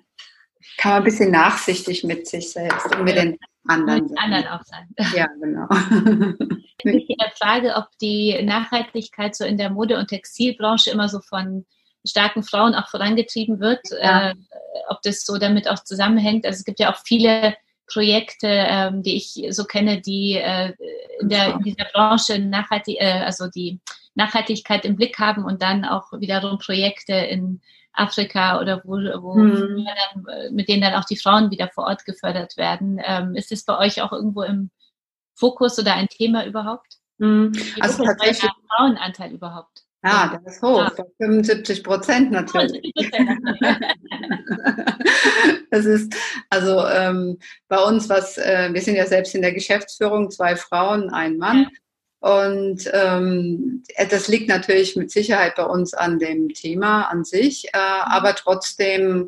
[0.77, 3.23] Kann man ein bisschen nachsichtig mit sich selbst und mit ja.
[3.23, 4.87] den anderen, mit anderen auch sein.
[5.15, 5.67] Ja, genau.
[6.83, 7.07] Ich
[7.39, 11.65] Frage, ob die Nachhaltigkeit so in der Mode- und Textilbranche immer so von
[12.05, 14.29] starken Frauen auch vorangetrieben wird, ja.
[14.29, 14.35] äh,
[14.89, 16.45] ob das so damit auch zusammenhängt.
[16.45, 17.55] Also es gibt ja auch viele
[17.87, 20.73] Projekte, ähm, die ich so kenne, die äh,
[21.19, 23.79] in, der, in dieser Branche nachhaltig, äh, also die
[24.15, 27.61] Nachhaltigkeit im Blick haben und dann auch wiederum Projekte in
[27.93, 29.85] Afrika oder wo, wo hm.
[29.85, 32.99] dann, äh, mit denen dann auch die Frauen wieder vor Ort gefördert werden.
[33.03, 34.69] Ähm, ist es bei euch auch irgendwo im
[35.33, 36.97] Fokus oder ein Thema überhaupt?
[37.19, 37.51] Hm.
[37.79, 39.86] Also tatsächlich der Frauenanteil überhaupt?
[40.07, 41.05] Ja, der ist hoch, ja.
[41.17, 42.93] 75 Prozent natürlich.
[45.69, 46.15] das ist
[46.49, 51.09] also ähm, bei uns was, äh, wir sind ja selbst in der Geschäftsführung, zwei Frauen,
[51.09, 51.63] ein Mann.
[51.63, 51.67] Ja.
[52.19, 57.77] Und ähm, das liegt natürlich mit Sicherheit bei uns an dem Thema an sich, äh,
[57.77, 58.11] mhm.
[58.11, 59.27] aber trotzdem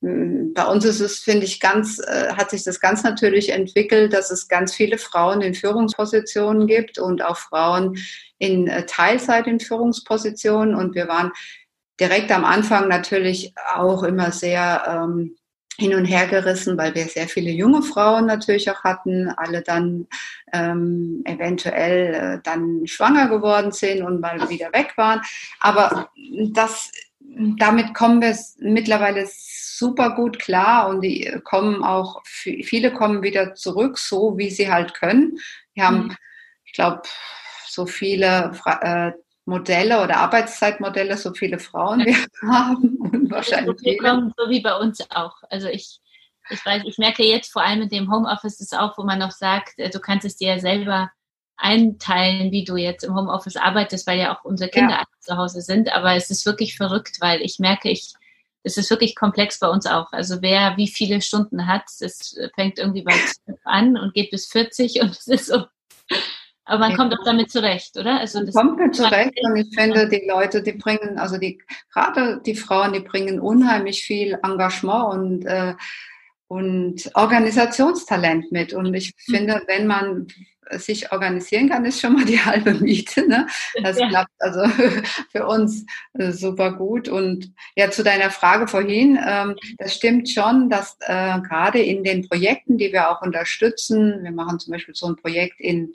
[0.00, 4.30] bei uns ist es, finde ich, ganz, äh, hat sich das ganz natürlich entwickelt, dass
[4.30, 7.98] es ganz viele Frauen in Führungspositionen gibt und auch Frauen
[8.38, 10.74] in äh, Teilzeit in Führungspositionen.
[10.74, 11.32] Und wir waren
[12.00, 15.36] direkt am Anfang natürlich auch immer sehr ähm,
[15.76, 20.06] hin und her gerissen, weil wir sehr viele junge Frauen natürlich auch hatten, alle dann
[20.52, 25.20] ähm, eventuell äh, dann schwanger geworden sind und mal wieder weg waren.
[25.58, 26.10] Aber
[26.52, 26.90] das,
[27.58, 29.26] damit kommen wir mittlerweile
[29.80, 34.92] super gut klar und die kommen auch, viele kommen wieder zurück, so wie sie halt
[34.92, 35.38] können.
[35.72, 36.16] Wir haben, mhm.
[36.64, 37.02] ich glaube,
[37.66, 39.12] so viele äh,
[39.46, 44.76] Modelle oder Arbeitszeitmodelle, so viele Frauen wir haben und wahrscheinlich so, kommen, so wie bei
[44.76, 45.36] uns auch.
[45.48, 45.98] Also ich,
[46.50, 49.32] ich weiß, ich merke jetzt vor allem mit dem Homeoffice ist auch, wo man noch
[49.32, 51.10] sagt, äh, du kannst es dir ja selber
[51.56, 55.04] einteilen, wie du jetzt im Homeoffice arbeitest, weil ja auch unsere Kinder ja.
[55.20, 55.90] zu Hause sind.
[55.92, 58.12] Aber es ist wirklich verrückt, weil ich merke, ich,
[58.62, 60.12] es ist wirklich komplex bei uns auch.
[60.12, 64.46] Also wer wie viele Stunden hat, es fängt irgendwie bei 12 an und geht bis
[64.48, 65.64] 40 und es ist so,
[66.64, 68.20] aber man kommt auch damit zurecht, oder?
[68.20, 71.60] Also das kommt mit zurecht und ich finde, die Leute, die bringen, also die,
[71.92, 75.74] gerade die Frauen, die bringen unheimlich viel Engagement und, äh,
[76.50, 78.72] und Organisationstalent mit.
[78.72, 79.32] Und ich mhm.
[79.32, 80.26] finde, wenn man
[80.72, 83.26] sich organisieren kann, ist schon mal die halbe Miete.
[83.28, 83.46] Ne?
[83.84, 84.08] Das ja.
[84.08, 84.64] klappt also
[85.32, 87.08] für uns äh, super gut.
[87.08, 92.28] Und ja, zu deiner Frage vorhin, ähm, das stimmt schon, dass äh, gerade in den
[92.28, 95.92] Projekten, die wir auch unterstützen, wir machen zum Beispiel so ein Projekt in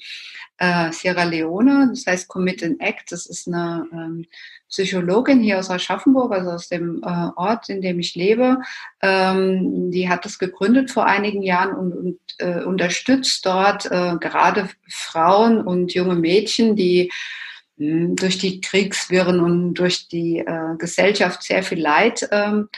[0.57, 4.25] äh, Sierra Leone, das heißt Commit and Act, das ist eine ähm,
[4.69, 8.57] Psychologin hier aus Aschaffenburg, also aus dem äh, Ort, in dem ich lebe.
[9.01, 14.69] Ähm, die hat das gegründet vor einigen Jahren und, und äh, unterstützt dort äh, gerade
[14.89, 17.11] Frauen und junge Mädchen, die
[17.77, 22.69] hm, durch die Kriegswirren und durch die äh, Gesellschaft sehr viel Leid ähm,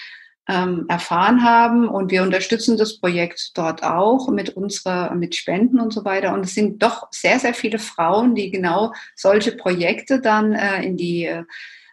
[0.48, 1.88] ähm, erfahren haben.
[1.88, 6.34] Und wir unterstützen das Projekt dort auch mit unserer, mit Spenden und so weiter.
[6.34, 10.98] Und es sind doch sehr, sehr viele Frauen, die genau solche Projekte dann äh, in
[10.98, 11.44] die äh,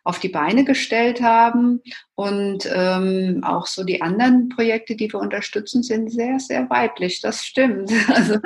[0.05, 1.81] auf die Beine gestellt haben.
[2.15, 7.21] Und ähm, auch so die anderen Projekte, die wir unterstützen, sind sehr, sehr weiblich.
[7.21, 7.91] Das stimmt.
[8.15, 8.39] Also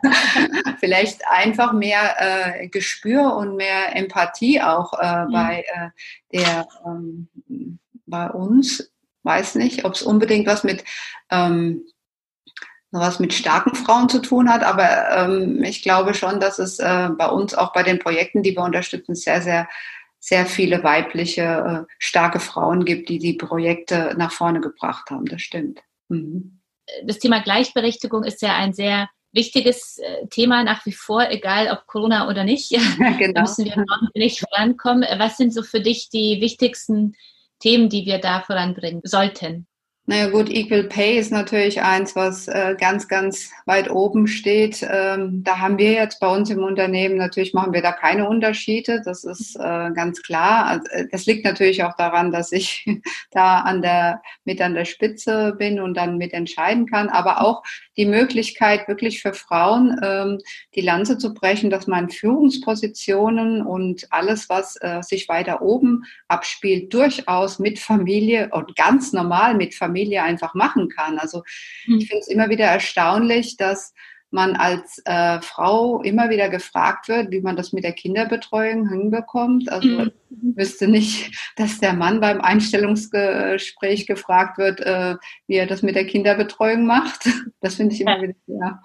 [0.80, 5.32] vielleicht einfach mehr äh, Gespür und mehr Empathie auch äh, mhm.
[5.32, 5.88] bei äh,
[6.36, 7.28] der ähm,
[8.06, 8.90] bei uns
[9.30, 10.84] weiß nicht, ob es unbedingt was mit
[11.30, 11.84] ähm,
[12.92, 17.08] was mit starken Frauen zu tun hat, aber ähm, ich glaube schon, dass es äh,
[17.16, 19.68] bei uns auch bei den Projekten, die wir unterstützen, sehr, sehr,
[20.18, 21.42] sehr viele weibliche,
[21.88, 25.26] äh, starke Frauen gibt, die die Projekte nach vorne gebracht haben.
[25.26, 25.80] Das stimmt.
[26.08, 26.60] Mhm.
[27.04, 31.86] Das Thema Gleichberechtigung ist ja ein sehr wichtiges äh, Thema nach wie vor, egal ob
[31.86, 32.72] Corona oder nicht.
[32.98, 33.34] Ja, genau.
[33.34, 35.06] Da müssen wir nicht vorankommen.
[35.18, 37.14] Was sind so für dich die wichtigsten
[37.60, 39.66] Themen, die wir da voranbringen sollten?
[40.10, 44.84] Naja gut, Equal Pay ist natürlich eins, was äh, ganz, ganz weit oben steht.
[44.90, 49.02] Ähm, da haben wir jetzt bei uns im Unternehmen, natürlich machen wir da keine Unterschiede,
[49.04, 50.66] das ist äh, ganz klar.
[50.66, 52.84] Also, äh, das liegt natürlich auch daran, dass ich
[53.30, 57.62] da an der, mit an der Spitze bin und dann mitentscheiden kann, aber auch
[58.00, 60.38] die Möglichkeit wirklich für Frauen ähm,
[60.74, 66.94] die Lanze zu brechen, dass man Führungspositionen und alles, was äh, sich weiter oben abspielt,
[66.94, 71.18] durchaus mit Familie und ganz normal mit Familie einfach machen kann.
[71.18, 71.42] Also
[71.98, 73.92] ich finde es immer wieder erstaunlich, dass
[74.32, 79.70] man als äh, Frau immer wieder gefragt wird, wie man das mit der Kinderbetreuung hinbekommt.
[79.70, 80.12] Also mhm.
[80.30, 85.16] ich wüsste nicht, dass der Mann beim Einstellungsgespräch gefragt wird, äh,
[85.46, 87.24] wie er das mit der Kinderbetreuung macht.
[87.62, 88.82] Das finde ich immer wieder, ja.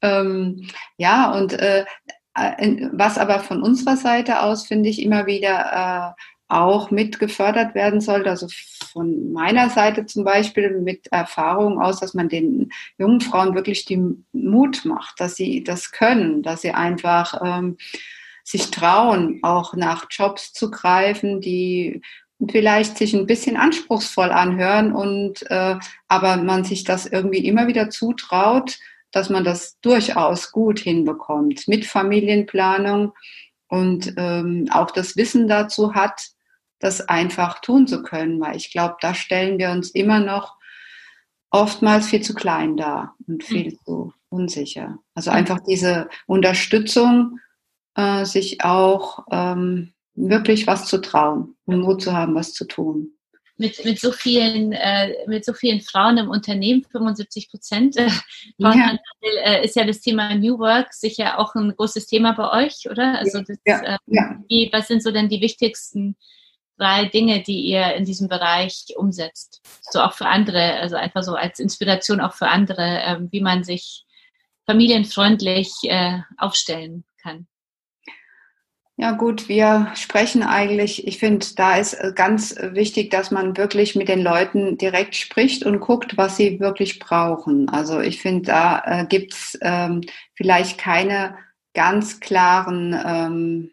[0.00, 1.84] Ähm, ja, und äh,
[2.34, 7.74] äh was aber von unserer Seite aus, finde ich, immer wieder äh, auch mit gefördert
[7.74, 8.30] werden sollte.
[8.30, 8.48] Also
[8.92, 14.24] von meiner Seite zum Beispiel mit Erfahrung aus, dass man den jungen Frauen wirklich den
[14.32, 17.76] Mut macht, dass sie das können, dass sie einfach ähm,
[18.44, 22.00] sich trauen, auch nach Jobs zu greifen, die
[22.50, 27.90] vielleicht sich ein bisschen anspruchsvoll anhören und äh, aber man sich das irgendwie immer wieder
[27.90, 28.78] zutraut,
[29.10, 33.12] dass man das durchaus gut hinbekommt mit Familienplanung
[33.68, 36.28] und ähm, auch das Wissen dazu hat,
[36.78, 40.56] das einfach tun zu können, weil ich glaube, da stellen wir uns immer noch
[41.50, 43.78] oftmals viel zu klein dar und viel mhm.
[43.84, 44.98] zu unsicher.
[45.14, 47.40] Also einfach diese Unterstützung,
[47.94, 53.12] äh, sich auch ähm, wirklich was zu trauen und Mut zu haben, was zu tun.
[53.60, 58.08] Mit, mit, so vielen, äh, mit so vielen Frauen im Unternehmen, 75 Prozent äh,
[58.60, 58.98] Frauenanteil,
[59.34, 59.42] ja.
[59.42, 63.18] äh, ist ja das Thema New Work sicher auch ein großes Thema bei euch, oder?
[63.18, 64.30] Also das, ja, ja.
[64.30, 66.16] Ähm, wie, was sind so denn die wichtigsten
[66.78, 69.60] drei Dinge, die ihr in diesem Bereich umsetzt.
[69.90, 73.64] So auch für andere, also einfach so als Inspiration auch für andere, ähm, wie man
[73.64, 74.04] sich
[74.66, 77.46] familienfreundlich äh, aufstellen kann.
[79.00, 83.94] Ja gut, wir sprechen eigentlich, ich finde, da ist äh, ganz wichtig, dass man wirklich
[83.94, 87.68] mit den Leuten direkt spricht und guckt, was sie wirklich brauchen.
[87.68, 90.00] Also ich finde, da äh, gibt's ähm,
[90.34, 91.36] vielleicht keine
[91.74, 93.70] ganz klaren ähm,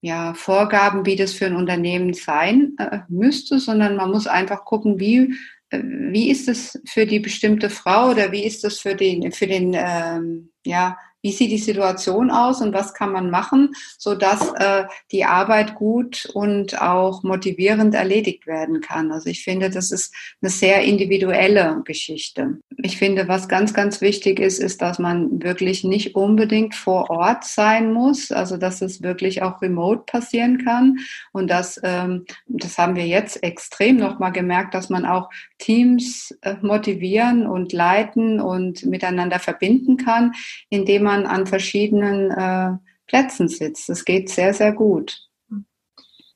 [0.00, 5.00] ja, Vorgaben, wie das für ein Unternehmen sein äh, müsste, sondern man muss einfach gucken,
[5.00, 5.34] wie,
[5.70, 9.46] äh, wie ist es für die bestimmte Frau oder wie ist es für den, für
[9.46, 14.52] den ähm, ja, wie sieht die Situation aus und was kann man machen, so dass
[14.54, 19.10] äh, die Arbeit gut und auch motivierend erledigt werden kann.
[19.10, 22.58] Also ich finde, das ist eine sehr individuelle Geschichte.
[22.78, 27.44] Ich finde, was ganz, ganz wichtig ist, ist, dass man wirklich nicht unbedingt vor Ort
[27.44, 30.98] sein muss, also dass es wirklich auch remote passieren kann
[31.32, 36.54] und dass, ähm, das haben wir jetzt extrem nochmal gemerkt, dass man auch Teams äh,
[36.60, 40.32] motivieren und leiten und miteinander verbinden kann,
[40.70, 43.88] indem man an verschiedenen äh, Plätzen sitzt.
[43.88, 45.22] Das geht sehr, sehr gut.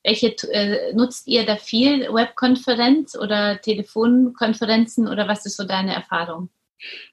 [0.02, 2.08] Welche äh, nutzt ihr da viel?
[2.12, 6.48] Webkonferenz oder Telefonkonferenzen oder was ist so deine Erfahrung?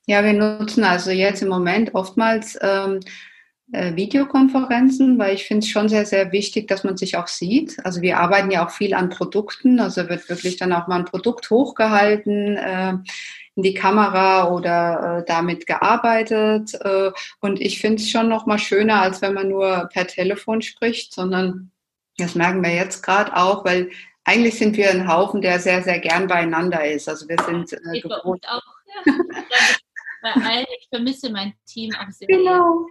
[0.05, 3.01] Ja, wir nutzen also jetzt im Moment oftmals ähm,
[3.73, 7.77] äh, Videokonferenzen, weil ich finde es schon sehr, sehr wichtig, dass man sich auch sieht.
[7.83, 11.05] Also wir arbeiten ja auch viel an Produkten, also wird wirklich dann auch mal ein
[11.05, 12.55] Produkt hochgehalten.
[12.55, 12.93] Äh,
[13.57, 16.75] in die Kamera oder äh, damit gearbeitet.
[16.75, 20.61] Äh, und ich finde es schon noch mal schöner, als wenn man nur per Telefon
[20.61, 21.71] spricht, sondern
[22.17, 23.89] das merken wir jetzt gerade auch, weil
[24.23, 27.09] eigentlich sind wir ein Haufen, der sehr, sehr gern beieinander ist.
[27.09, 28.45] Also wir sind äh, gewohnt.
[28.47, 28.61] Auch,
[29.05, 29.13] ja.
[30.35, 32.27] bei Ich vermisse mein Team auch sehr.
[32.27, 32.85] Genau.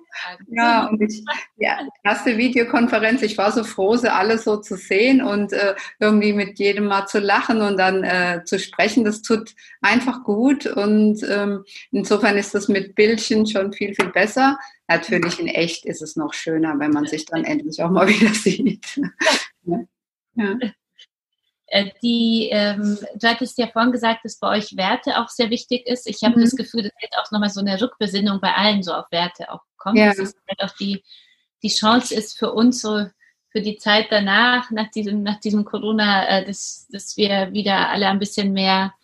[0.49, 1.23] Ja, und ich,
[1.57, 6.33] ja, erste Videokonferenz, ich war so froh, sie alle so zu sehen und äh, irgendwie
[6.33, 9.05] mit jedem mal zu lachen und dann äh, zu sprechen.
[9.05, 14.59] Das tut einfach gut und ähm, insofern ist das mit Bildchen schon viel, viel besser.
[14.89, 18.33] Natürlich in echt ist es noch schöner, wenn man sich dann endlich auch mal wieder
[18.33, 19.01] sieht.
[19.65, 19.81] Ja.
[20.35, 20.55] ja.
[21.69, 25.87] Äh, die, ähm, du hattest ja vorhin gesagt, dass bei euch Werte auch sehr wichtig
[25.87, 26.09] ist.
[26.09, 26.45] Ich habe mhm.
[26.45, 29.63] das Gefühl, dass jetzt auch nochmal so eine Rückbesinnung bei allen so auf Werte auch
[29.77, 29.99] kommt.
[29.99, 30.09] Ja.
[30.09, 31.03] Dass es halt auch die,
[31.63, 33.07] die Chance ist für uns so,
[33.51, 38.07] für die Zeit danach, nach diesem, nach diesem Corona, äh, dass, dass wir wieder alle
[38.09, 38.95] ein bisschen mehr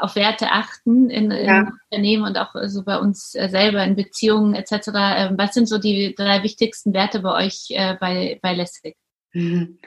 [0.00, 1.60] auf Werte achten in, ja.
[1.60, 4.72] in Unternehmen und auch so bei uns äh, selber in Beziehungen etc.
[4.94, 8.96] Ähm, was sind so die drei wichtigsten Werte bei euch äh, bei, bei Lessig?
[9.32, 9.78] Mhm.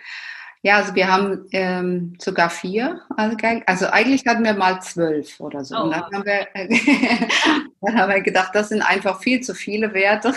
[0.68, 3.00] Ja, also wir haben ähm, sogar vier.
[3.16, 3.38] Also,
[3.68, 5.78] also, eigentlich hatten wir mal zwölf oder so.
[5.78, 5.84] Oh.
[5.84, 6.46] Und dann haben, wir,
[7.82, 10.34] dann haben wir gedacht, das sind einfach viel zu viele Werte.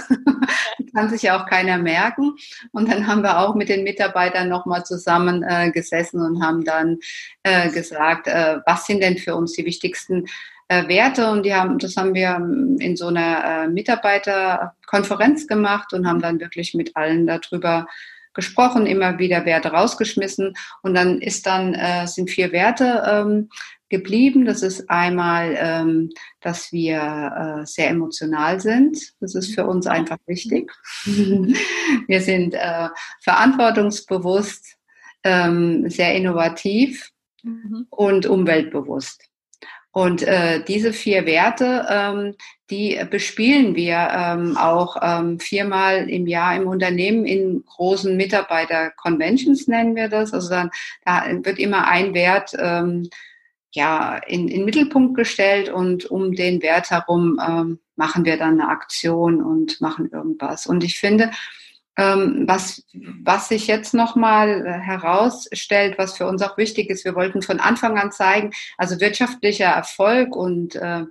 [0.94, 2.36] kann sich ja auch keiner merken.
[2.70, 6.98] Und dann haben wir auch mit den Mitarbeitern nochmal zusammen äh, gesessen und haben dann
[7.42, 10.26] äh, gesagt, äh, was sind denn für uns die wichtigsten
[10.68, 12.36] äh, Werte und die haben, das haben wir
[12.78, 17.88] in so einer äh, Mitarbeiterkonferenz gemacht und haben dann wirklich mit allen darüber
[18.40, 23.50] gesprochen, immer wieder Werte rausgeschmissen und dann ist dann äh, sind vier Werte ähm,
[23.90, 24.46] geblieben.
[24.46, 26.10] Das ist einmal, ähm,
[26.40, 28.96] dass wir äh, sehr emotional sind.
[29.20, 30.72] Das ist für uns einfach wichtig.
[31.04, 32.88] wir sind äh,
[33.20, 34.76] verantwortungsbewusst,
[35.24, 37.10] ähm, sehr innovativ
[37.42, 37.86] mhm.
[37.90, 39.29] und umweltbewusst.
[39.92, 42.34] Und äh, diese vier Werte, ähm,
[42.70, 49.96] die bespielen wir ähm, auch ähm, viermal im Jahr im Unternehmen in großen Mitarbeiter-Conventions nennen
[49.96, 50.32] wir das.
[50.32, 50.70] Also dann
[51.04, 53.08] da wird immer ein Wert ähm,
[53.72, 58.68] ja in, in Mittelpunkt gestellt und um den Wert herum ähm, machen wir dann eine
[58.68, 60.66] Aktion und machen irgendwas.
[60.66, 61.32] Und ich finde,
[62.02, 67.42] was, was sich jetzt nochmal äh, herausstellt, was für uns auch wichtig ist, wir wollten
[67.42, 71.04] von Anfang an zeigen, also wirtschaftlicher Erfolg und äh,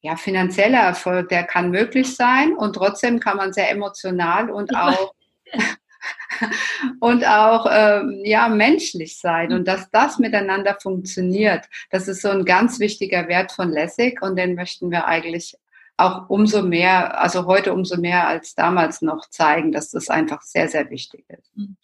[0.00, 5.14] ja, finanzieller Erfolg, der kann möglich sein und trotzdem kann man sehr emotional und auch
[7.00, 12.44] und auch ähm, ja menschlich sein und dass das miteinander funktioniert, das ist so ein
[12.44, 15.56] ganz wichtiger Wert von Lessig und den möchten wir eigentlich
[15.96, 20.68] auch umso mehr, also heute umso mehr als damals noch zeigen, dass das einfach sehr,
[20.68, 21.50] sehr wichtig ist.
[21.54, 21.76] Hm.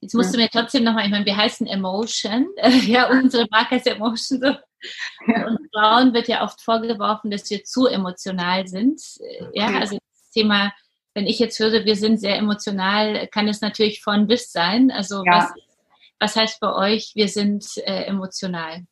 [0.00, 2.48] Jetzt musst du mir trotzdem nochmal, ich meine, wir heißen Emotion,
[2.86, 4.40] ja, unsere Marke ist Emotion.
[4.40, 4.48] So.
[4.48, 9.00] Und Frauen wird ja oft vorgeworfen, dass wir zu emotional sind.
[9.52, 10.72] Ja, also das Thema,
[11.14, 14.90] wenn ich jetzt höre, wir sind sehr emotional, kann es natürlich von bis sein.
[14.90, 15.32] Also ja.
[15.32, 15.52] was,
[16.20, 18.84] was heißt bei euch, wir sind äh, emotional?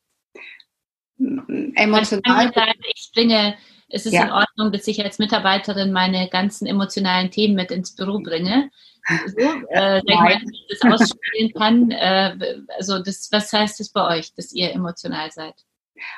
[1.17, 2.51] Emotional.
[2.93, 3.57] Ich bringe
[3.89, 4.23] ist es ja.
[4.23, 8.69] in Ordnung, dass ich als Mitarbeiterin meine ganzen emotionalen Themen mit ins Büro bringe?
[9.27, 11.91] So, äh, ich das ausspielen kann.
[11.91, 15.55] Äh, also das, was heißt das bei euch, dass ihr emotional seid?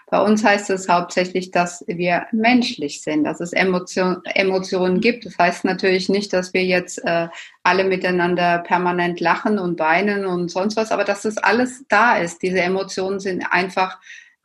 [0.07, 5.25] Bei uns heißt es hauptsächlich, dass wir menschlich sind, dass es Emotion, Emotionen gibt.
[5.25, 7.29] Das heißt natürlich nicht, dass wir jetzt äh,
[7.63, 12.41] alle miteinander permanent lachen und weinen und sonst was, aber dass das alles da ist.
[12.41, 13.99] Diese Emotionen sind einfach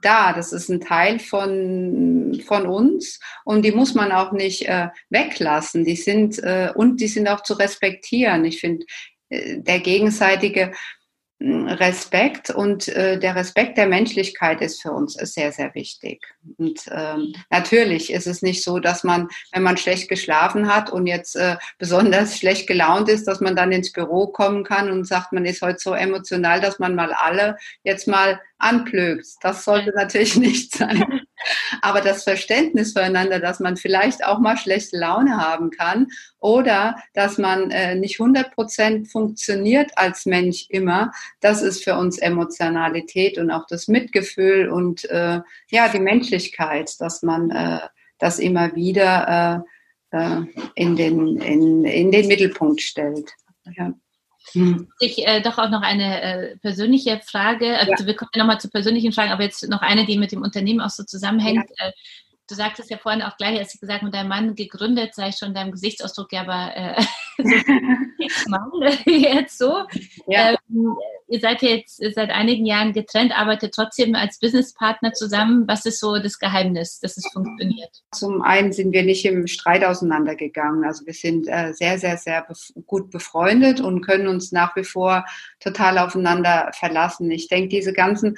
[0.04, 0.32] da.
[0.32, 5.84] Das ist ein Teil von, von uns und die muss man auch nicht äh, weglassen.
[5.84, 8.44] Die sind äh, und die sind auch zu respektieren.
[8.44, 8.86] Ich finde,
[9.28, 10.72] äh, der gegenseitige
[11.44, 16.24] Respekt und äh, der Respekt der Menschlichkeit ist für uns sehr, sehr wichtig.
[16.56, 21.06] Und ähm, natürlich ist es nicht so, dass man, wenn man schlecht geschlafen hat und
[21.06, 25.32] jetzt äh, besonders schlecht gelaunt ist, dass man dann ins Büro kommen kann und sagt,
[25.32, 29.26] man ist heute so emotional, dass man mal alle jetzt mal anplögt.
[29.42, 31.23] Das sollte natürlich nicht sein.
[31.82, 37.38] Aber das Verständnis füreinander, dass man vielleicht auch mal schlechte Laune haben kann oder dass
[37.38, 43.50] man äh, nicht 100 Prozent funktioniert als Mensch immer, das ist für uns Emotionalität und
[43.50, 45.40] auch das Mitgefühl und äh,
[45.70, 47.80] ja, die Menschlichkeit, dass man äh,
[48.18, 49.64] das immer wieder
[50.12, 50.42] äh, äh,
[50.74, 53.32] in, den, in, in den Mittelpunkt stellt.
[53.76, 53.92] Ja.
[54.54, 54.88] Hm.
[55.00, 57.76] Ich äh, doch auch noch eine äh, persönliche Frage.
[57.78, 58.06] Also ja.
[58.06, 60.80] wir kommen ja nochmal zu persönlichen Fragen, aber jetzt noch eine, die mit dem Unternehmen
[60.80, 61.70] auch so zusammenhängt.
[61.78, 61.90] Ja.
[62.48, 65.54] Du sagtest ja vorhin auch gleich, als ich gesagt mit deinem Mann gegründet, sei schon
[65.54, 67.02] deinem Gesichtsausdruck, ja, aber äh,
[68.48, 68.70] Mann
[69.06, 69.84] jetzt so.
[70.26, 70.50] Ja.
[70.50, 70.96] Ähm,
[71.28, 75.66] ihr seid jetzt seit einigen Jahren getrennt, arbeitet trotzdem als Businesspartner zusammen.
[75.66, 77.90] Was ist so das Geheimnis, dass es funktioniert?
[78.12, 80.84] Zum einen sind wir nicht im Streit auseinandergegangen.
[80.84, 84.84] Also wir sind äh, sehr, sehr, sehr bef gut befreundet und können uns nach wie
[84.84, 85.24] vor
[85.60, 87.30] total aufeinander verlassen.
[87.30, 88.36] Ich denke, diese ganzen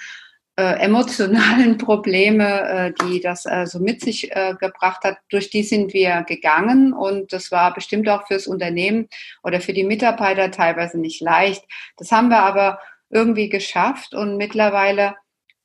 [0.57, 5.62] äh, emotionalen Probleme, äh, die das äh, so mit sich äh, gebracht hat, durch die
[5.62, 9.09] sind wir gegangen und das war bestimmt auch fürs Unternehmen
[9.42, 11.64] oder für die Mitarbeiter teilweise nicht leicht.
[11.96, 12.78] Das haben wir aber
[13.11, 15.14] irgendwie geschafft und mittlerweile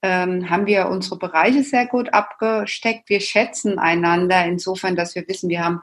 [0.03, 3.09] ähm, haben wir unsere Bereiche sehr gut abgesteckt.
[3.09, 5.81] Wir schätzen einander insofern, dass wir wissen, wir haben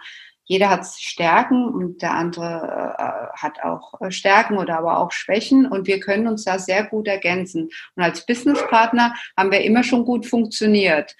[0.49, 5.67] jeder hat Stärken und der andere äh, hat auch äh, Stärken oder aber auch Schwächen
[5.67, 7.69] und wir können uns da sehr gut ergänzen.
[7.95, 11.15] Und als Businesspartner haben wir immer schon gut funktioniert.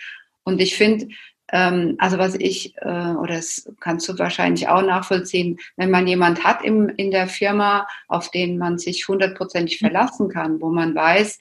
[0.45, 1.09] Und ich finde,
[1.53, 6.43] ähm, also was ich, äh, oder das kannst du wahrscheinlich auch nachvollziehen, wenn man jemand
[6.43, 9.87] hat im, in der Firma, auf den man sich hundertprozentig mhm.
[9.87, 11.39] verlassen kann, wo man weiß,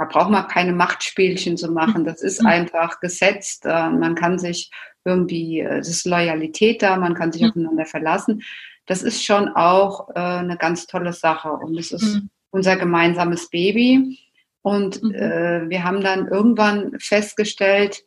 [0.00, 2.04] da braucht man keine Machtspielchen zu machen.
[2.04, 2.48] Das ist mhm.
[2.48, 3.64] einfach gesetzt.
[3.64, 4.72] Äh, man kann sich
[5.08, 7.48] irgendwie, äh, es ist Loyalität da, man kann sich mhm.
[7.48, 8.42] aufeinander verlassen.
[8.86, 11.50] Das ist schon auch äh, eine ganz tolle Sache.
[11.50, 12.30] Und es ist mhm.
[12.50, 14.18] unser gemeinsames Baby.
[14.62, 15.14] Und mhm.
[15.14, 18.02] äh, wir haben dann irgendwann festgestellt,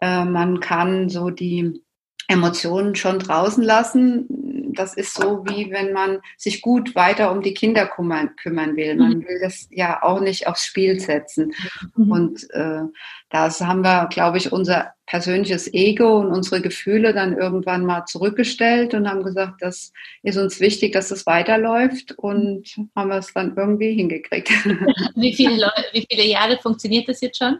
[0.00, 1.82] äh, man kann so die
[2.28, 4.28] Emotionen schon draußen lassen
[4.76, 8.94] das ist so, wie wenn man sich gut weiter um die Kinder kümmern, kümmern will.
[8.96, 9.26] Man mhm.
[9.26, 11.52] will das ja auch nicht aufs Spiel setzen.
[11.96, 12.10] Mhm.
[12.10, 12.82] Und äh,
[13.30, 18.94] das haben wir, glaube ich, unser persönliches Ego und unsere Gefühle dann irgendwann mal zurückgestellt
[18.94, 23.56] und haben gesagt, das ist uns wichtig, dass es weiterläuft und haben wir es dann
[23.56, 24.48] irgendwie hingekriegt.
[25.14, 27.58] Wie viele, Leute, wie viele Jahre funktioniert das jetzt schon?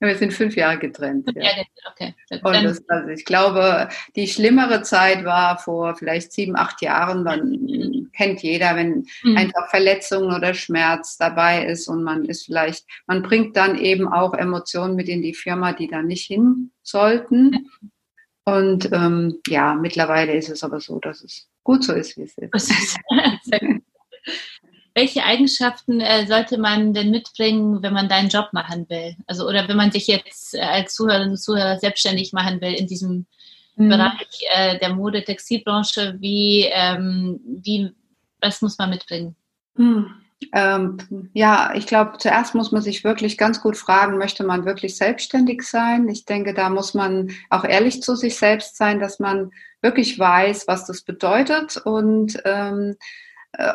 [0.00, 1.28] Wir sind fünf Jahre getrennt.
[1.34, 1.50] Ja.
[1.90, 2.14] okay.
[2.42, 7.24] Und das, also ich glaube, die schlimmere Zeit war vor vielleicht sieben, acht Jahren.
[7.24, 9.36] Dann kennt jeder, wenn mhm.
[9.36, 14.34] einfach Verletzungen oder Schmerz dabei ist und man ist vielleicht, man bringt dann eben auch
[14.34, 17.68] Emotionen mit in die Firma, die da nicht hin sollten.
[18.44, 22.38] Und ähm, ja, mittlerweile ist es aber so, dass es gut so ist, wie es
[22.38, 22.98] ist.
[24.98, 29.14] welche Eigenschaften äh, sollte man denn mitbringen, wenn man deinen Job machen will?
[29.28, 32.88] Also oder wenn man sich jetzt äh, als Zuhörerin und Zuhörer selbstständig machen will in
[32.88, 33.26] diesem
[33.76, 33.90] mhm.
[33.90, 37.92] Bereich äh, der Mode, Textilbranche, wie, ähm, wie,
[38.40, 39.36] was muss man mitbringen?
[39.76, 40.10] Mhm.
[40.52, 44.96] Ähm, ja, ich glaube, zuerst muss man sich wirklich ganz gut fragen, möchte man wirklich
[44.96, 46.08] selbstständig sein?
[46.08, 50.66] Ich denke, da muss man auch ehrlich zu sich selbst sein, dass man wirklich weiß,
[50.66, 52.94] was das bedeutet und ähm, äh,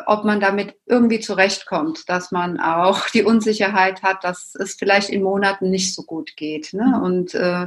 [0.06, 5.22] ob man damit irgendwie zurechtkommt, dass man auch die Unsicherheit hat, dass es vielleicht in
[5.22, 6.72] Monaten nicht so gut geht.
[6.72, 6.84] Ne?
[6.84, 7.02] Mhm.
[7.02, 7.66] Und äh,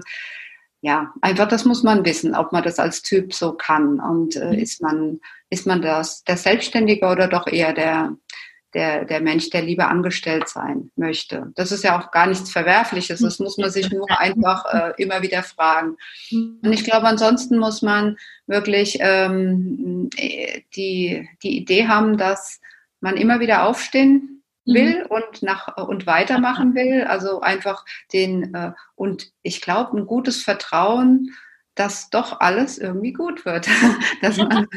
[0.82, 4.00] ja, einfach das muss man wissen, ob man das als Typ so kann.
[4.00, 4.60] Und äh, mhm.
[4.60, 8.16] ist man, ist man das, der Selbstständige oder doch eher der,
[8.74, 11.52] der, der Mensch, der lieber angestellt sein möchte.
[11.56, 13.22] Das ist ja auch gar nichts Verwerfliches.
[13.22, 15.98] Das muss man sich nur einfach äh, immer wieder fragen.
[16.32, 20.10] Und ich glaube, ansonsten muss man wirklich ähm,
[20.76, 22.60] die, die Idee haben, dass
[23.00, 25.06] man immer wieder aufstehen will mhm.
[25.08, 27.04] und nach und weitermachen will.
[27.04, 31.34] Also einfach den äh, und ich glaube, ein gutes Vertrauen
[31.78, 33.68] dass doch alles irgendwie gut wird.
[34.22, 34.68] dass man,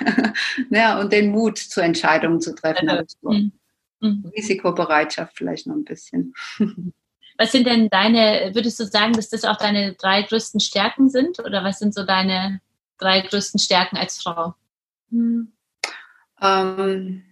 [0.70, 2.88] ja, und den Mut zur Entscheidung zu treffen.
[2.88, 3.52] Also, mhm.
[4.00, 4.32] Mhm.
[4.36, 6.34] Risikobereitschaft vielleicht noch ein bisschen.
[7.38, 11.38] Was sind denn deine, würdest du sagen, dass das auch deine drei größten Stärken sind?
[11.38, 12.60] Oder was sind so deine
[12.98, 14.56] drei größten Stärken als Frau?
[15.12, 15.52] Hm.
[16.42, 17.22] Ähm,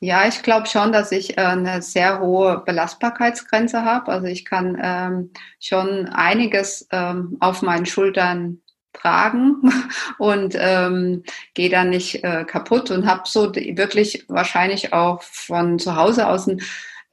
[0.00, 4.10] ja, ich glaube schon, dass ich äh, eine sehr hohe Belastbarkeitsgrenze habe.
[4.10, 8.62] Also ich kann ähm, schon einiges ähm, auf meinen Schultern
[8.94, 9.60] tragen
[10.18, 11.22] und ähm,
[11.52, 16.46] gehe dann nicht äh, kaputt und habe so wirklich wahrscheinlich auch von zu Hause aus
[16.46, 16.62] ein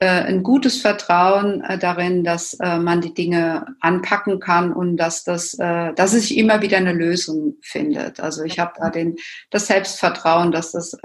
[0.05, 5.51] ein gutes Vertrauen äh, darin, dass äh, man die Dinge anpacken kann und dass das,
[5.51, 8.19] dass es sich immer wieder eine Lösung findet.
[8.19, 9.15] Also ich habe da den,
[9.49, 10.97] das Selbstvertrauen, dass das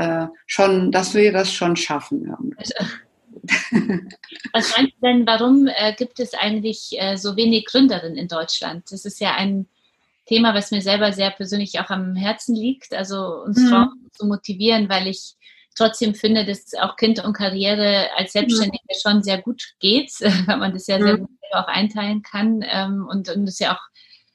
[0.47, 2.35] schon, dass wir das schon schaffen.
[4.53, 8.93] Was meinst du denn, warum gibt es eigentlich so wenig Gründerinnen in Deutschland?
[8.93, 9.67] Das ist ja ein
[10.27, 13.69] Thema, was mir selber sehr persönlich auch am Herzen liegt, also uns mhm.
[13.69, 15.35] Frauen zu motivieren, weil ich
[15.75, 18.99] trotzdem finde, dass auch Kind und Karriere als Selbstständige mhm.
[19.01, 20.13] schon sehr gut geht,
[20.47, 21.21] weil man das ja sehr mhm.
[21.21, 23.81] gut auch einteilen kann ähm, und, und es ja auch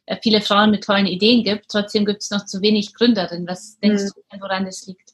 [0.06, 1.70] äh, viele Frauen mit tollen Ideen gibt.
[1.70, 3.48] Trotzdem gibt es noch zu wenig Gründerinnen.
[3.48, 4.12] Was denkst mhm.
[4.32, 5.14] du, woran das liegt?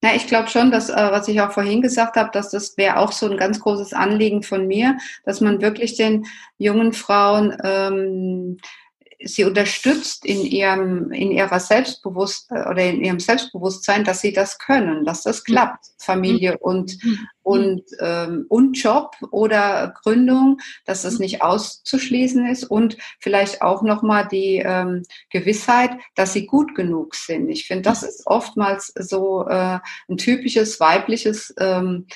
[0.00, 2.98] Ja, ich glaube schon, dass, äh, was ich auch vorhin gesagt habe, dass das wäre
[2.98, 6.24] auch so ein ganz großes Anliegen von mir, dass man wirklich den
[6.56, 8.58] jungen Frauen ähm,
[9.20, 15.04] sie unterstützt in ihrem, in ihrer Selbstbewusst oder in ihrem Selbstbewusstsein, dass sie das können,
[15.04, 16.58] dass das klappt, Familie mhm.
[16.60, 17.18] und, mhm.
[17.42, 21.20] und, ähm, und Job oder Gründung, dass das mhm.
[21.20, 27.48] nicht auszuschließen ist und vielleicht auch nochmal die ähm, Gewissheit, dass sie gut genug sind.
[27.48, 32.06] Ich finde, das ist oftmals so äh, ein typisches weibliches ähm,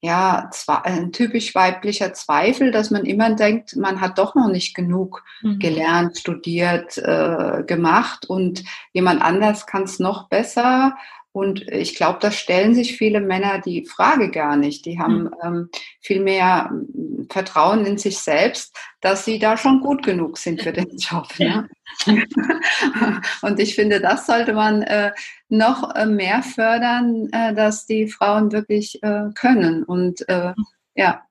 [0.00, 0.48] ja,
[0.84, 5.58] ein typisch weiblicher Zweifel, dass man immer denkt, man hat doch noch nicht genug mhm.
[5.58, 10.96] gelernt, studiert, äh, gemacht und jemand anders kann es noch besser.
[11.38, 14.84] Und ich glaube, da stellen sich viele Männer die Frage gar nicht.
[14.86, 15.30] Die haben mhm.
[15.44, 15.70] ähm,
[16.00, 20.72] viel mehr hm, Vertrauen in sich selbst, dass sie da schon gut genug sind für
[20.72, 21.28] den Job.
[21.38, 21.68] Ne?
[23.42, 25.12] Und ich finde, das sollte man äh,
[25.48, 29.84] noch äh, mehr fördern, äh, dass die Frauen wirklich äh, können.
[29.84, 30.54] Und äh,
[30.96, 31.22] ja.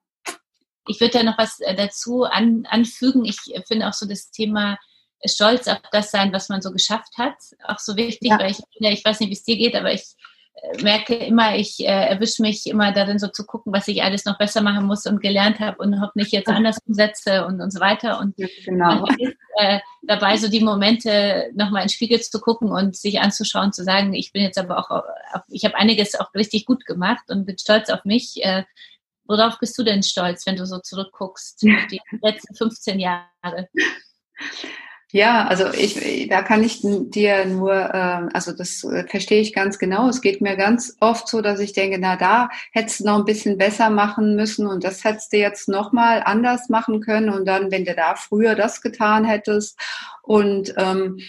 [0.88, 3.26] ich würde da noch was äh, dazu an, anfügen.
[3.26, 4.78] Ich finde auch so das Thema
[5.26, 8.40] Stolz auf das sein, was man so geschafft hat, auch so wichtig, ja.
[8.40, 10.04] weil ich, ich weiß nicht, wie es dir geht, aber ich
[10.54, 14.26] äh, merke immer, ich äh, erwische mich immer darin, so zu gucken, was ich alles
[14.26, 17.80] noch besser machen muss und gelernt habe und hoffentlich jetzt anders umsetze und, und so
[17.80, 18.20] weiter.
[18.20, 19.02] Und genau.
[19.02, 23.74] man ist äh, dabei, so die Momente nochmal ins Spiegel zu gucken und sich anzuschauen,
[23.74, 27.26] zu sagen, ich bin jetzt aber auch, auf, ich habe einiges auch richtig gut gemacht
[27.30, 28.44] und bin stolz auf mich.
[28.44, 28.64] Äh,
[29.26, 33.68] worauf bist du denn stolz, wenn du so zurückguckst, die letzten 15 Jahre?
[35.14, 40.10] Ja, also ich, da kann ich dir nur, äh, also das verstehe ich ganz genau.
[40.10, 43.26] Es geht mir ganz oft so, dass ich denke, na da hättest du noch ein
[43.26, 47.72] bisschen besser machen müssen und das hättest du jetzt nochmal anders machen können und dann,
[47.72, 49.80] wenn du da früher das getan hättest
[50.24, 51.20] und ähm,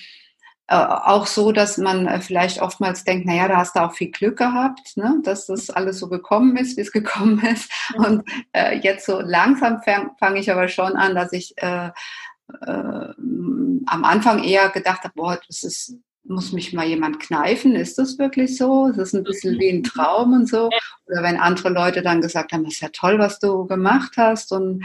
[0.66, 4.10] äh, auch so, dass man vielleicht oftmals denkt, na ja, da hast du auch viel
[4.10, 7.70] Glück gehabt, ne, dass das alles so gekommen ist, wie es gekommen ist.
[7.96, 8.22] Und
[8.52, 11.90] äh, jetzt so langsam fange fang ich aber schon an, dass ich äh,
[12.62, 13.12] äh,
[13.86, 18.18] am Anfang eher gedacht habe, boah, das ist, muss mich mal jemand kneifen, ist das
[18.18, 18.88] wirklich so?
[18.88, 20.68] Ist das ein bisschen wie ein Traum und so?
[21.06, 24.52] Oder wenn andere Leute dann gesagt haben, das ist ja toll, was du gemacht hast
[24.52, 24.84] und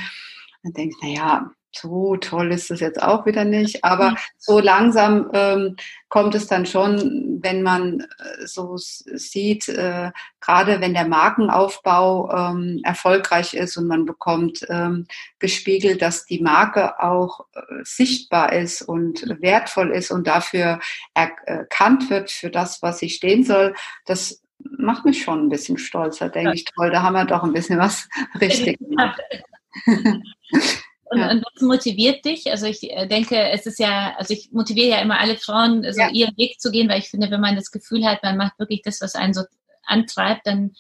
[0.64, 3.84] dann denke ich, naja, so toll ist es jetzt auch wieder nicht.
[3.84, 5.76] Aber so langsam ähm,
[6.10, 12.82] kommt es dann schon, wenn man äh, so sieht, äh, gerade wenn der Markenaufbau ähm,
[12.84, 15.08] erfolgreich ist und man bekommt ähm,
[15.40, 20.80] gespiegelt, dass die Marke auch äh, sichtbar ist und wertvoll ist und dafür
[21.14, 23.74] erkannt wird für das, was sie stehen soll,
[24.06, 26.66] das macht mich schon ein bisschen stolzer, denke ich.
[26.66, 28.08] Toll, da haben wir doch ein bisschen was
[28.42, 29.20] richtig gemacht.
[31.14, 31.32] Und, ja.
[31.32, 32.50] und, was motiviert dich?
[32.50, 36.00] Also ich äh, denke, es ist ja, also ich motiviere ja immer alle Frauen, so
[36.00, 36.10] ja.
[36.10, 38.82] ihren Weg zu gehen, weil ich finde, wenn man das Gefühl hat, man macht wirklich
[38.84, 39.44] das, was einen so
[39.86, 40.72] antreibt, dann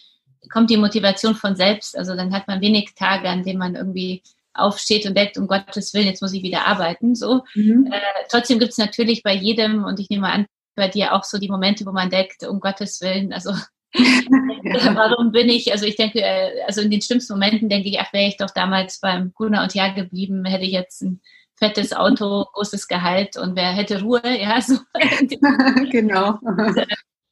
[0.52, 1.98] kommt die Motivation von selbst.
[1.98, 4.24] Also dann hat man wenig Tage, an denen man irgendwie
[4.54, 7.16] aufsteht und denkt, um Gottes Willen, jetzt muss ich wieder arbeiten.
[7.16, 7.44] So.
[7.56, 7.92] Mhm.
[7.92, 11.38] Äh, trotzdem gibt es natürlich bei jedem, und ich nehme an, bei dir auch so
[11.38, 13.54] die Momente, wo man denkt, um Gottes Willen, also
[13.94, 18.12] Warum bin ich, also ich denke, äh, also in den schlimmsten Momenten denke ich, ach,
[18.14, 21.22] wäre ich doch damals beim Gunnar und Jahr geblieben, hätte ich jetzt ein
[21.56, 24.78] fettes Auto, großes Gehalt und wer hätte Ruhe, ja, so.
[25.92, 26.40] genau.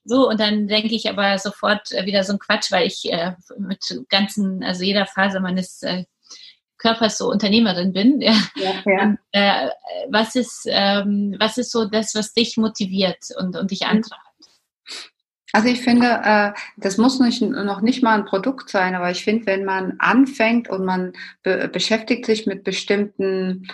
[0.03, 3.34] So, und dann denke ich aber sofort äh, wieder so ein Quatsch, weil ich äh,
[3.59, 6.05] mit ganzen, also jeder Phase meines äh,
[6.78, 8.22] Körpers so Unternehmerin bin.
[8.22, 8.34] Ja.
[8.55, 9.03] ja, ja.
[9.03, 9.70] Und, äh,
[10.09, 14.22] was ist, ähm, was ist so das, was dich motiviert und, und dich antreibt?
[15.54, 19.24] Also ich finde, äh, das muss nicht, noch nicht mal ein Produkt sein, aber ich
[19.24, 23.68] finde, wenn man anfängt und man be beschäftigt sich mit bestimmten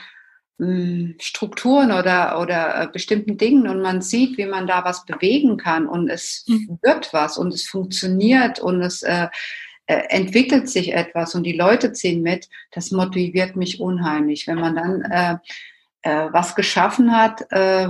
[0.60, 5.58] hm, Strukturen oder, oder äh, bestimmten Dingen und man sieht, wie man da was bewegen
[5.58, 6.80] kann und es mhm.
[6.82, 9.28] wird was und es funktioniert und es äh,
[9.86, 14.48] äh, entwickelt sich etwas und die Leute ziehen mit, das motiviert mich unheimlich.
[14.48, 15.38] Wenn man dann äh,
[16.02, 17.42] äh, was geschaffen hat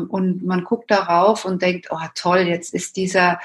[0.09, 3.39] und man guckt darauf und denkt, oh toll, jetzt ist dieser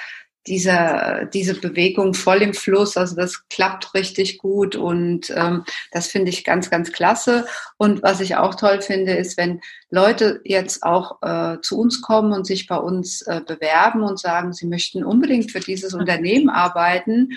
[0.47, 2.97] dieser, diese Bewegung voll im Fluss.
[2.97, 7.47] Also das klappt richtig gut und ähm, das finde ich ganz, ganz klasse.
[7.77, 12.33] Und was ich auch toll finde, ist, wenn Leute jetzt auch äh, zu uns kommen
[12.33, 17.31] und sich bei uns äh, bewerben und sagen, sie möchten unbedingt für dieses Unternehmen arbeiten,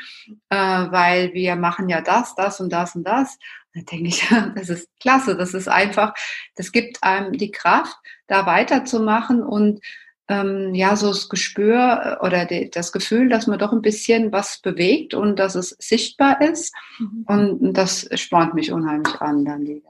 [0.49, 3.38] äh, weil wir machen ja das, das und das und das.
[3.76, 5.36] Da denke ich, das ist klasse.
[5.36, 6.14] Das ist einfach,
[6.56, 7.95] das gibt einem die Kraft,
[8.28, 9.82] da weiterzumachen und
[10.28, 14.32] ähm, ja so das Gespür äh, oder die, das Gefühl, dass man doch ein bisschen
[14.32, 16.73] was bewegt und dass es sichtbar ist.
[16.99, 17.26] Mhm.
[17.28, 19.89] Und das spornt mich unheimlich an, dann wieder.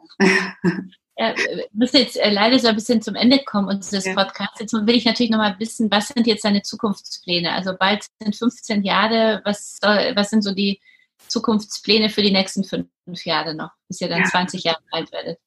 [1.18, 4.14] Ja, wir müssen jetzt äh, leider so ein bisschen zum Ende kommen unseres ja.
[4.14, 4.60] Podcasts.
[4.60, 7.54] Jetzt will ich natürlich nochmal wissen, was sind jetzt deine Zukunftspläne?
[7.54, 10.82] Also bald sind 15 Jahre, was, soll, was sind so die
[11.28, 12.90] Zukunftspläne für die nächsten fünf
[13.24, 14.26] Jahre noch, bis ihr dann ja.
[14.26, 15.40] 20 Jahre alt werdet?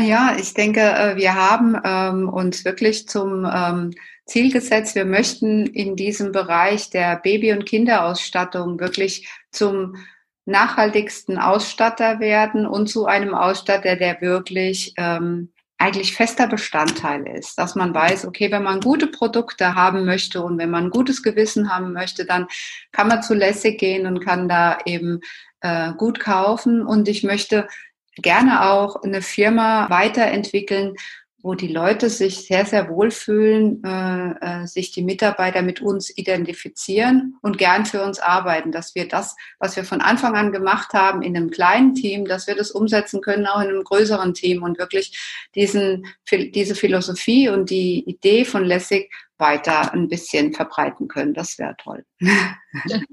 [0.00, 3.92] Ja, ich denke, äh, wir haben ähm, uns wirklich zum ähm,
[4.26, 9.96] Ziel gesetzt, wir möchten in diesem Bereich der Baby- und Kinderausstattung wirklich zum
[10.44, 17.74] nachhaltigsten Ausstatter werden und zu einem Ausstatter, der wirklich ähm, eigentlich fester Bestandteil ist, dass
[17.74, 21.72] man weiß, okay, wenn man gute Produkte haben möchte und wenn man ein gutes Gewissen
[21.72, 22.48] haben möchte, dann
[22.92, 25.20] kann man zu Lässig gehen und kann da eben
[25.60, 26.84] äh, gut kaufen.
[26.84, 27.68] Und ich möchte
[28.22, 30.94] gerne auch eine Firma weiterentwickeln,
[31.40, 37.36] wo die Leute sich sehr, sehr wohlfühlen, äh, äh, sich die Mitarbeiter mit uns identifizieren
[37.42, 41.22] und gern für uns arbeiten, dass wir das, was wir von Anfang an gemacht haben
[41.22, 44.78] in einem kleinen Team, dass wir das umsetzen können, auch in einem größeren Team und
[44.78, 45.16] wirklich
[45.54, 51.34] diesen, diese Philosophie und die Idee von Lessig weiter ein bisschen verbreiten können.
[51.34, 52.04] Das wäre toll.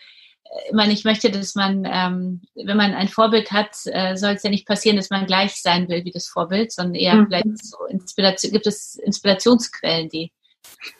[0.69, 4.49] immer nicht möchte, dass man, ähm, wenn man ein Vorbild hat, äh, soll es ja
[4.49, 7.27] nicht passieren, dass man gleich sein will wie das Vorbild, sondern eher mhm.
[7.27, 10.31] vielleicht so Inspiration, gibt es Inspirationsquellen, die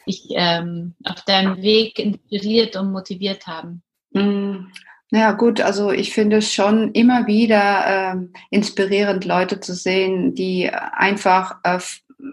[0.08, 3.84] dich ähm, auf deinem Weg inspiriert und motiviert haben?
[4.12, 4.72] Mhm.
[5.14, 8.16] Ja gut, also ich finde es schon immer wieder äh,
[8.50, 11.80] inspirierend, Leute zu sehen, die einfach äh,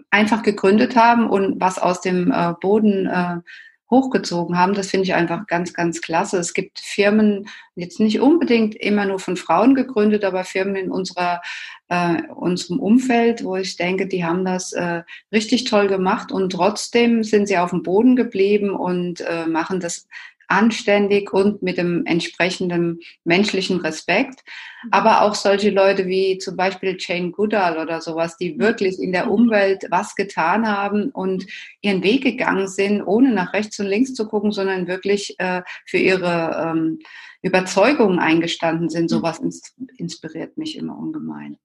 [0.09, 3.39] einfach gegründet haben und was aus dem äh, Boden äh,
[3.91, 4.75] hochgezogen haben.
[4.75, 6.37] Das finde ich einfach ganz, ganz klasse.
[6.37, 11.41] Es gibt Firmen, jetzt nicht unbedingt immer nur von Frauen gegründet, aber Firmen in unserer,
[11.89, 15.03] äh, unserem Umfeld, wo ich denke, die haben das äh,
[15.33, 20.07] richtig toll gemacht und trotzdem sind sie auf dem Boden geblieben und äh, machen das
[20.49, 24.43] anständig und mit dem entsprechenden menschlichen Respekt.
[24.83, 24.89] Mhm.
[24.91, 28.59] Aber auch solche Leute wie zum Beispiel Jane Goodall oder sowas, die mhm.
[28.59, 29.31] wirklich in der mhm.
[29.31, 31.45] Umwelt was getan haben und
[31.81, 35.97] ihren Weg gegangen sind, ohne nach rechts und links zu gucken, sondern wirklich äh, für
[35.97, 36.99] ihre ähm,
[37.41, 39.09] Überzeugungen eingestanden sind.
[39.09, 39.39] Sowas
[39.97, 41.57] inspiriert mich immer ungemein.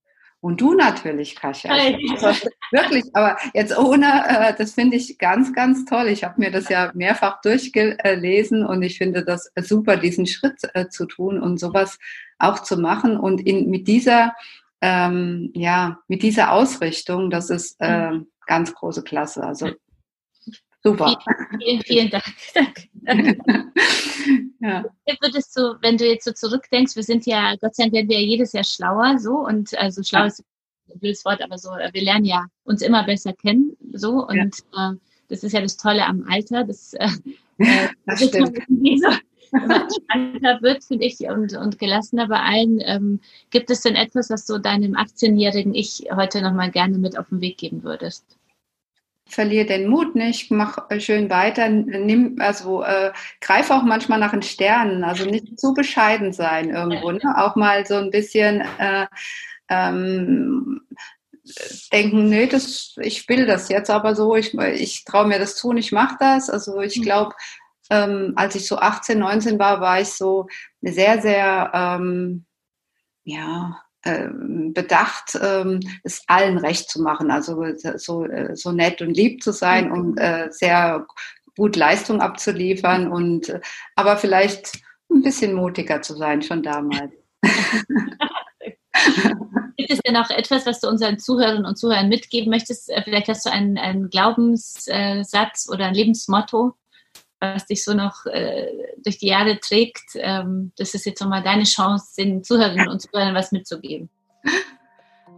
[0.45, 1.73] Und du natürlich, Kasia.
[1.73, 6.09] Also, wirklich, aber jetzt ohne, äh, das finde ich ganz, ganz toll.
[6.09, 10.89] Ich habe mir das ja mehrfach durchgelesen und ich finde das super, diesen Schritt äh,
[10.89, 11.99] zu tun und sowas
[12.39, 13.17] auch zu machen.
[13.17, 14.35] Und in, mit dieser,
[14.83, 18.11] ähm, ja, mit dieser Ausrichtung, das ist äh,
[18.47, 19.45] ganz große Klasse.
[19.45, 19.71] Also
[20.85, 21.19] super.
[21.59, 22.25] Vielen, vielen Dank.
[23.05, 23.39] Danke.
[24.61, 24.85] ja.
[25.21, 28.21] Würdest du, wenn du jetzt so zurückdenkst, wir sind ja, Gott sei Dank werden wir
[28.21, 30.27] ja jedes Jahr schlauer, so, und also schlau ja.
[30.27, 30.45] ist
[30.89, 34.37] ein blödes Wort, aber so, wir lernen ja uns immer besser kennen, so, und
[34.75, 34.93] ja.
[34.93, 34.97] äh,
[35.29, 37.09] das ist ja das Tolle am Alter, das, äh,
[37.59, 38.59] äh das stimmt.
[38.69, 39.09] So,
[39.53, 42.81] entspannter wird, finde ich, und, und gelassener bei allen.
[42.85, 43.21] Ähm,
[43.51, 47.41] gibt es denn etwas, was du deinem 18-jährigen Ich heute nochmal gerne mit auf den
[47.41, 48.37] Weg geben würdest?
[49.27, 54.43] Verliere den Mut nicht, mach schön weiter, nimm, also äh, greif auch manchmal nach den
[54.43, 57.35] Sternen, also nicht zu bescheiden sein irgendwo, ne?
[57.37, 59.07] auch mal so ein bisschen äh,
[59.71, 60.83] ähm,
[61.93, 65.69] denken, nee, das, ich will das jetzt aber so, ich, ich traue mir das zu
[65.69, 66.49] und ich mache das.
[66.49, 67.03] Also ich mhm.
[67.03, 67.35] glaube,
[67.91, 70.47] ähm, als ich so 18, 19 war, war ich so
[70.81, 72.47] sehr, sehr, ähm,
[73.25, 77.65] ja, bedacht, ähm, es allen recht zu machen, also
[77.97, 80.19] so, so nett und lieb zu sein und mhm.
[80.19, 81.07] äh, sehr
[81.57, 83.59] gut Leistung abzuliefern und
[83.97, 84.79] aber vielleicht
[85.11, 87.13] ein bisschen mutiger zu sein schon damals.
[89.77, 92.91] Gibt es denn auch etwas, was du unseren Zuhörern und Zuhörern mitgeben möchtest?
[93.05, 96.75] Vielleicht hast du einen, einen Glaubenssatz oder ein Lebensmotto,
[97.53, 98.67] was dich so noch äh,
[99.05, 100.11] durch die Jahre trägt.
[100.17, 104.09] Ähm, das ist jetzt nochmal deine Chance, den Zuhörerinnen und Zuhörern was mitzugeben.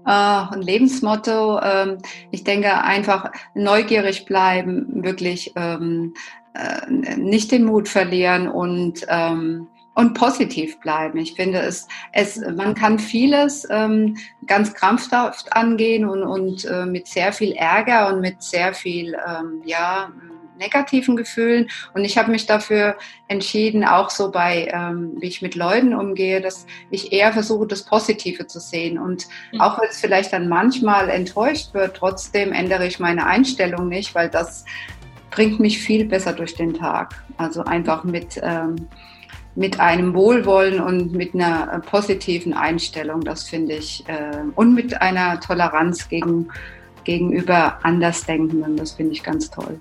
[0.04, 0.10] Uh,
[0.52, 1.60] ein Lebensmotto.
[1.60, 1.98] Ähm,
[2.30, 6.14] ich denke einfach neugierig bleiben, wirklich ähm,
[6.54, 11.18] äh, nicht den Mut verlieren und ähm, und positiv bleiben.
[11.18, 17.08] Ich finde es, es man kann vieles ähm, ganz krampfhaft angehen und, und äh, mit
[17.08, 20.12] sehr viel Ärger und mit sehr viel ähm, ja
[20.58, 21.68] negativen Gefühlen.
[21.94, 22.96] Und ich habe mich dafür
[23.28, 27.84] entschieden, auch so bei, ähm, wie ich mit Leuten umgehe, dass ich eher versuche, das
[27.84, 28.98] Positive zu sehen.
[28.98, 29.60] Und mhm.
[29.60, 34.28] auch wenn es vielleicht dann manchmal enttäuscht wird, trotzdem ändere ich meine Einstellung nicht, weil
[34.28, 34.64] das
[35.30, 37.14] bringt mich viel besser durch den Tag.
[37.36, 38.88] Also einfach mit, ähm,
[39.54, 45.40] mit einem Wohlwollen und mit einer positiven Einstellung, das finde ich, äh, und mit einer
[45.40, 46.48] Toleranz gegen
[47.06, 48.76] gegenüber Andersdenkenden.
[48.76, 49.80] Das finde ich ganz toll.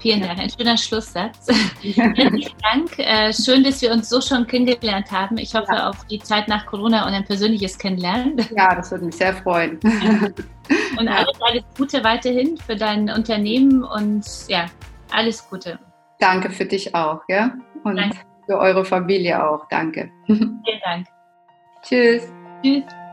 [0.00, 1.48] Vielen Dank, ein schöner Schlusssatz.
[1.82, 2.98] Herzlichen Dank.
[2.98, 5.38] Äh, schön, dass wir uns so schon kennengelernt haben.
[5.38, 5.88] Ich hoffe ja.
[5.88, 8.36] auf die Zeit nach Corona und ein persönliches Kennenlernen.
[8.56, 9.80] Ja, das würde mich sehr freuen.
[10.98, 14.66] Und alles, alles Gute weiterhin für dein Unternehmen und ja,
[15.10, 15.78] alles Gute.
[16.18, 17.52] Danke für dich auch, ja?
[17.84, 18.18] Und Danke.
[18.46, 19.66] für eure Familie auch.
[19.70, 20.10] Danke.
[20.26, 21.06] Vielen Dank.
[21.82, 22.30] Tschüss.
[22.62, 23.07] Tschüss.